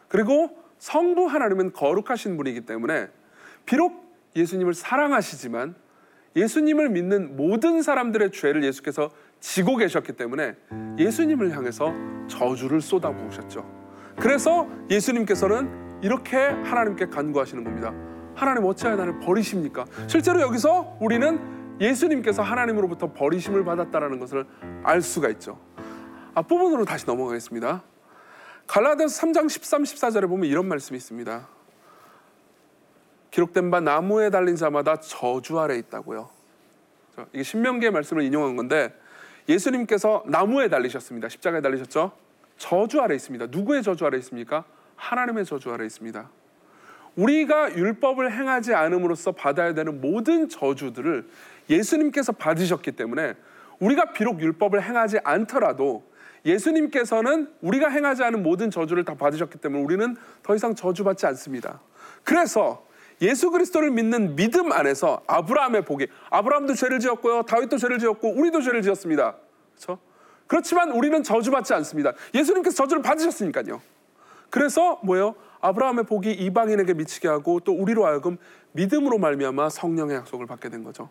그리고 0.09 0.63
성부 0.77 1.25
하나님은 1.25 1.73
거룩하신 1.73 2.37
분이기 2.37 2.67
때문에 2.67 3.09
비록 3.65 4.04
예수님을 4.35 4.73
사랑하시지만 4.73 5.75
예수님을 6.35 6.89
믿는 6.89 7.37
모든 7.37 7.81
사람들의 7.81 8.31
죄를 8.31 8.63
예수께서 8.63 9.09
지고 9.39 9.77
계셨기 9.77 10.13
때문에 10.13 10.55
예수님을 10.97 11.55
향해서 11.55 11.93
저주를 12.27 12.81
쏟아부으셨죠. 12.81 13.65
그래서 14.17 14.67
예수님께서는 14.89 16.01
이렇게 16.01 16.37
하나님께 16.37 17.07
간구하시는 17.07 17.63
겁니다. 17.63 17.93
하나님 18.35 18.65
어찌하여 18.65 18.97
나를 18.97 19.19
버리십니까? 19.19 19.85
실제로 20.07 20.41
여기서 20.41 20.97
우리는 20.99 21.39
예수님께서 21.79 22.41
하나님으로부터 22.41 23.13
버리심을 23.13 23.63
받았다라는 23.63 24.19
것을 24.19 24.45
알 24.83 25.01
수가 25.01 25.29
있죠. 25.29 25.59
앞부분으로 26.33 26.83
다시 26.85 27.05
넘어가겠습니다. 27.05 27.83
갈라디아서 28.67 29.21
3장 29.21 29.49
13, 29.49 29.83
14절에 29.83 30.27
보면 30.27 30.49
이런 30.49 30.67
말씀이 30.67 30.97
있습니다. 30.97 31.54
기록된 33.35 33.69
바 33.69 33.81
나무에 33.81 34.29
달린 34.29 34.55
자마다 34.55 34.95
저주 35.01 35.59
아래 35.59 35.75
있다고요. 35.75 36.29
이게 37.33 37.43
신명기의 37.43 37.91
말씀을 37.91 38.23
인용한 38.23 38.55
건데 38.55 38.97
예수님께서 39.49 40.23
나무에 40.25 40.69
달리셨습니다. 40.69 41.27
십자가에 41.27 41.59
달리셨죠? 41.59 42.13
저주 42.57 43.01
아래 43.01 43.13
있습니다. 43.13 43.47
누구의 43.47 43.83
저주 43.83 44.05
아래 44.05 44.17
있습니까? 44.19 44.63
하나님의 44.95 45.43
저주 45.43 45.69
아래 45.73 45.85
있습니다. 45.85 46.29
우리가 47.17 47.75
율법을 47.75 48.31
행하지 48.31 48.73
않음으로써 48.73 49.33
받아야 49.33 49.73
되는 49.73 49.99
모든 49.99 50.47
저주들을 50.47 51.27
예수님께서 51.69 52.31
받으셨기 52.31 52.93
때문에 52.93 53.33
우리가 53.79 54.13
비록 54.13 54.39
율법을 54.39 54.81
행하지 54.81 55.19
않더라도 55.25 56.09
예수님께서는 56.45 57.49
우리가 57.59 57.89
행하지 57.89 58.23
않은 58.23 58.43
모든 58.43 58.71
저주를 58.71 59.03
다 59.03 59.15
받으셨기 59.15 59.57
때문에 59.57 59.83
우리는 59.83 60.15
더 60.41 60.55
이상 60.55 60.73
저주받지 60.73 61.25
않습니다. 61.25 61.81
그래서 62.23 62.85
예수 63.21 63.51
그리스도를 63.51 63.91
믿는 63.91 64.35
믿음 64.35 64.71
안에서 64.71 65.21
아브라함의 65.27 65.85
복이 65.85 66.07
아브라함도 66.29 66.73
죄를 66.75 66.99
지었고요. 66.99 67.43
다윗도 67.43 67.77
죄를 67.77 67.99
지었고 67.99 68.29
우리도 68.29 68.61
죄를 68.61 68.81
지었습니다. 68.81 69.35
그렇죠? 69.75 69.99
그렇지만 70.47 70.91
우리는 70.91 71.23
저주받지 71.23 71.73
않습니다. 71.75 72.13
예수님께서 72.33 72.75
저주를 72.75 73.01
받으셨으니까요. 73.01 73.81
그래서 74.49 74.99
뭐예요? 75.03 75.35
아브라함의 75.61 76.05
복이 76.05 76.31
이방인에게 76.31 76.93
미치게 76.93 77.27
하고 77.27 77.59
또 77.61 77.73
우리로 77.73 78.05
하여금 78.05 78.37
믿음으로 78.73 79.17
말미암아 79.17 79.69
성령의 79.69 80.17
약속을 80.17 80.45
받게 80.45 80.69
된 80.69 80.83
거죠. 80.83 81.09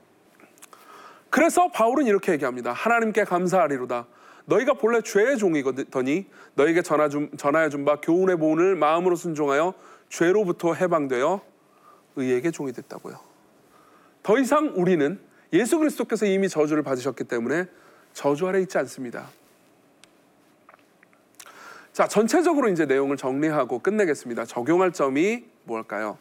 그래서 1.31 1.69
바울은 1.69 2.07
이렇게 2.07 2.33
얘기합니다. 2.33 2.73
하나님께 2.73 3.25
감사하리로다. 3.25 4.07
너희가 4.45 4.75
본래 4.75 5.01
죄의 5.01 5.39
종이거니 5.39 6.27
너에게 6.55 6.83
전하 6.83 7.09
전하여 7.37 7.71
준 7.71 7.85
바 7.85 7.97
교훈의 8.01 8.37
보훈을 8.37 8.77
마음으로 8.77 9.17
순종하여 9.17 9.75
죄로부터 10.11 10.75
해방되어 10.75 11.41
의에게 12.17 12.51
종이 12.51 12.73
됐다고요. 12.73 13.19
더 14.23 14.39
이상 14.39 14.73
우리는 14.75 15.21
예수 15.53 15.79
그리스도께서 15.79 16.27
이미 16.27 16.49
저주를 16.49 16.83
받으셨기 16.83 17.25
때문에 17.25 17.67
저주 18.13 18.47
아래 18.49 18.61
있지 18.61 18.79
않습니다. 18.79 19.29
자, 21.93 22.09
전체적으로 22.09 22.69
이제 22.69 22.87
내용을 22.87 23.17
정리하고 23.17 23.79
끝내겠습니다. 23.79 24.45
적용할 24.47 24.93
점이 24.93 25.45
뭘까요? 25.65 26.19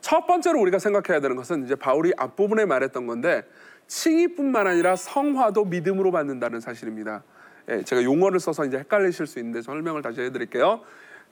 첫 0.00 0.26
번째로 0.26 0.60
우리가 0.60 0.78
생각해야 0.78 1.20
되는 1.20 1.36
것은 1.36 1.64
이제 1.64 1.74
바울이 1.74 2.12
앞부분에 2.16 2.64
말했던 2.64 3.06
건데 3.06 3.44
칭의뿐만 3.88 4.66
아니라 4.66 4.96
성화도 4.96 5.64
믿음으로 5.64 6.10
받는다는 6.12 6.60
사실입니다. 6.60 7.22
예, 7.68 7.82
제가 7.82 8.02
용어를 8.04 8.40
써서 8.40 8.64
이제 8.64 8.78
헷갈리실 8.78 9.26
수 9.26 9.38
있는데 9.38 9.60
설명을 9.62 10.02
다시 10.02 10.20
해드릴게요. 10.20 10.80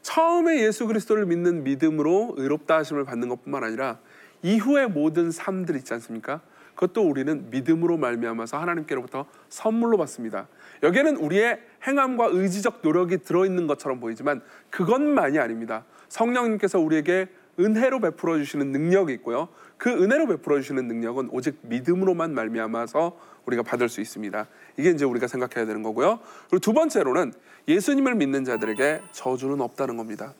처음에 0.07 0.63
예수 0.63 0.87
그리스도를 0.87 1.27
믿는 1.27 1.65
믿음으로 1.65 2.35
의롭다 2.37 2.77
하심을 2.77 3.05
받는 3.05 3.29
것뿐만 3.29 3.65
아니라 3.65 3.99
이후의 4.43 4.89
모든 4.89 5.33
삶들 5.33 5.75
있지 5.75 5.93
않습니까? 5.95 6.43
그것도 6.77 7.03
우리는 7.03 7.51
믿음으로 7.51 7.97
말미암아서 7.97 8.57
하나님께로부터 8.57 9.27
선물로 9.49 9.99
받습니다. 9.99 10.47
여기에는 10.85 11.17
우리의 11.17 11.59
행함과 11.85 12.29
의지적 12.31 12.83
노력이 12.83 13.19
들어 13.19 13.45
있는 13.45 13.67
것처럼 13.67 13.99
보이지만 13.99 14.43
그것만이 14.71 15.41
아닙니다. 15.41 15.85
성령님께서 16.09 16.79
우리에게 16.79 17.27
은혜로 17.59 17.99
베풀어 17.99 18.37
주시는 18.37 18.71
능력이 18.71 19.13
있고요. 19.15 19.49
그 19.77 19.91
은혜로 19.91 20.29
베풀어 20.29 20.61
주시는 20.61 20.87
능력은 20.87 21.31
오직 21.33 21.59
믿음으로만 21.63 22.33
말미암아서 22.33 23.19
우리가 23.47 23.63
받을 23.63 23.89
수 23.89 24.01
있습니다. 24.01 24.47
이게 24.77 24.91
이제 24.91 25.05
우리가 25.05 25.27
생각해야 25.27 25.67
되는 25.67 25.83
거고요. 25.83 26.21
그리고 26.51 26.59
두 26.59 26.73
번째로는 26.73 27.33
예수님을 27.69 28.15
믿는 28.15 28.45
자들에게 28.45 29.03
저주는 29.13 29.61
없다는 29.61 29.97
겁니다. 29.97 30.35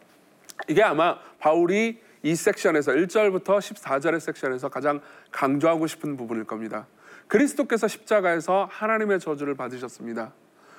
이게 0.69 0.83
아마 0.83 1.19
바울이 1.39 2.01
이 2.23 2.35
섹션에서 2.35 2.93
1절부터 2.93 3.59
14절의 3.59 4.21
섹션에서 4.21 4.69
가장 4.69 5.01
강조하고 5.31 5.87
싶은 5.87 6.17
부분일 6.17 6.45
겁니다. 6.45 6.87
그리스도께서 7.29 7.89
십자가에서 7.89 8.69
하나님의 8.71 9.21
저주를 9.21 9.55
받으셨습니다. 9.55 10.33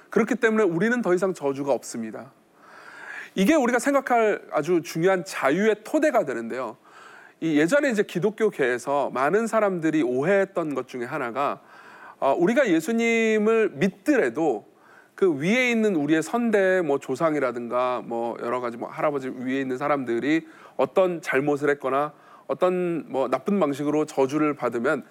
그렇기 0.10 0.36
때문에 0.36 0.64
우리는 0.64 1.02
더 1.02 1.14
이상 1.14 1.34
저주가 1.34 1.74
없습니다. 1.74 2.32
이게 3.36 3.54
우리가 3.54 3.80
생각할 3.80 4.42
아주 4.52 4.82
중요한 4.82 5.24
자유의 5.24 5.84
토대가 5.84 6.26
되는데요. 6.26 6.78
이 7.40 7.60
예전에 7.60 7.92
이제 7.92 8.02
기독교계에서 8.02 9.12
많은 9.12 9.46
사람들이 9.46 10.02
오해했던 10.02 10.74
것 10.74 10.88
중에 10.88 11.06
하나가 11.06 11.62
어, 12.20 12.34
우리가 12.34 12.68
예수님을 12.68 13.72
믿더라도 13.76 14.66
그 15.16 15.36
위에 15.40 15.72
있는 15.72 15.96
우리의 15.96 16.22
선대 16.22 16.82
뭐 16.82 17.00
조상이라든가 17.00 18.04
뭐 18.06 18.38
여러 18.42 18.60
가지 18.60 18.78
뭐 18.78 18.90
할아버지 18.90 19.30
위에 19.30 19.62
있는 19.62 19.78
사람들이 19.78 20.48
어떤 20.76 21.22
잘못을 21.22 21.70
했거나 21.72 22.14
어떤 22.48 23.06
뭐 23.08 23.28
나쁜 23.28 23.60
방식으로 23.60 24.06
저주를 24.06 24.56
받으면 24.56 25.04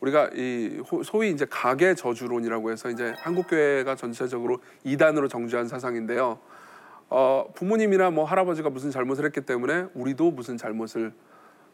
우리가 0.00 0.30
이 0.34 0.82
소위 1.04 1.30
이제 1.30 1.46
가계 1.48 1.94
저주론이라고 1.94 2.72
해서 2.72 2.90
이제 2.90 3.14
한국 3.18 3.46
교회가 3.48 3.94
전체적으로 3.94 4.58
이단으로 4.84 5.28
정죄한 5.28 5.68
사상인데요. 5.68 6.38
어, 7.08 7.46
부모님이나 7.54 8.10
뭐 8.10 8.24
할아버지가 8.24 8.70
무슨 8.70 8.90
잘못을 8.90 9.24
했기 9.26 9.42
때문에 9.42 9.86
우리도 9.94 10.30
무슨 10.32 10.56
잘못을 10.56 11.12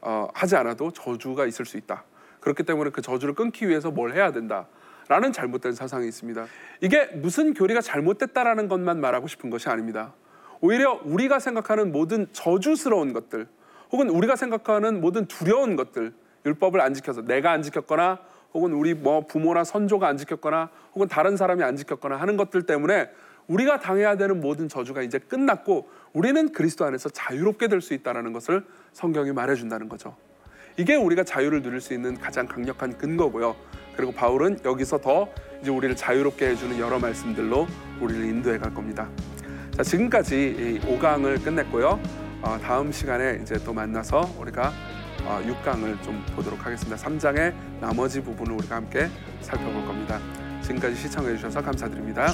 어, 0.00 0.28
하지 0.34 0.56
않아도 0.56 0.90
저주가 0.90 1.46
있을 1.46 1.64
수 1.64 1.76
있다. 1.78 2.04
그렇기 2.40 2.62
때문에 2.62 2.90
그 2.90 3.02
저주를 3.02 3.34
끊기 3.34 3.68
위해서 3.68 3.90
뭘 3.90 4.14
해야 4.14 4.32
된다. 4.32 4.66
라는 5.08 5.32
잘못된 5.32 5.72
사상이 5.72 6.06
있습니다. 6.06 6.46
이게 6.82 7.06
무슨 7.06 7.54
교리가 7.54 7.80
잘못됐다라는 7.80 8.68
것만 8.68 9.00
말하고 9.00 9.26
싶은 9.26 9.48
것이 9.48 9.68
아닙니다. 9.68 10.12
오히려 10.60 11.00
우리가 11.04 11.38
생각하는 11.38 11.92
모든 11.92 12.26
저주스러운 12.32 13.12
것들, 13.14 13.46
혹은 13.90 14.10
우리가 14.10 14.36
생각하는 14.36 15.00
모든 15.00 15.24
두려운 15.26 15.76
것들, 15.76 16.12
율법을 16.44 16.80
안 16.80 16.92
지켜서 16.92 17.22
내가 17.22 17.52
안 17.52 17.62
지켰거나, 17.62 18.18
혹은 18.52 18.72
우리 18.72 18.92
뭐 18.92 19.26
부모나 19.26 19.64
선조가 19.64 20.06
안 20.06 20.18
지켰거나, 20.18 20.68
혹은 20.94 21.08
다른 21.08 21.36
사람이 21.38 21.62
안 21.62 21.76
지켰거나 21.76 22.16
하는 22.16 22.36
것들 22.36 22.62
때문에 22.64 23.08
우리가 23.46 23.80
당해야 23.80 24.16
되는 24.18 24.42
모든 24.42 24.68
저주가 24.68 25.00
이제 25.00 25.18
끝났고 25.18 25.88
우리는 26.12 26.52
그리스도 26.52 26.84
안에서 26.84 27.08
자유롭게 27.08 27.68
될 27.68 27.80
수 27.80 27.94
있다라는 27.94 28.34
것을 28.34 28.62
성경이 28.92 29.32
말해준다는 29.32 29.88
거죠. 29.88 30.14
이게 30.78 30.94
우리가 30.94 31.24
자유를 31.24 31.60
누릴 31.60 31.80
수 31.80 31.92
있는 31.92 32.16
가장 32.16 32.46
강력한 32.46 32.96
근거고요. 32.96 33.56
그리고 33.96 34.12
바울은 34.12 34.60
여기서 34.64 34.98
더 34.98 35.28
이제 35.60 35.72
우리를 35.72 35.96
자유롭게 35.96 36.50
해주는 36.50 36.78
여러 36.78 37.00
말씀들로 37.00 37.66
우리를 38.00 38.24
인도해 38.26 38.58
갈 38.58 38.72
겁니다. 38.72 39.08
자, 39.76 39.82
지금까지 39.82 40.80
5강을 40.84 41.42
끝냈고요. 41.42 42.00
어, 42.42 42.58
다음 42.62 42.92
시간에 42.92 43.40
이제 43.42 43.58
또 43.64 43.72
만나서 43.72 44.36
우리가 44.38 44.72
어, 45.24 45.42
6강을 45.44 46.00
좀 46.04 46.24
보도록 46.36 46.64
하겠습니다. 46.64 46.96
3장의 46.96 47.52
나머지 47.80 48.22
부분을 48.22 48.52
우리가 48.52 48.76
함께 48.76 49.08
살펴볼 49.40 49.84
겁니다. 49.84 50.20
지금까지 50.62 50.94
시청해 50.94 51.34
주셔서 51.34 51.60
감사드립니다. 51.60 52.28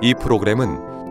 이 0.00 0.14
프로그램은 0.14 0.91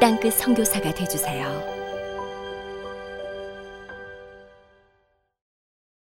땅끝 0.00 0.34
선교사가 0.34 0.94
되주세요. 0.94 1.77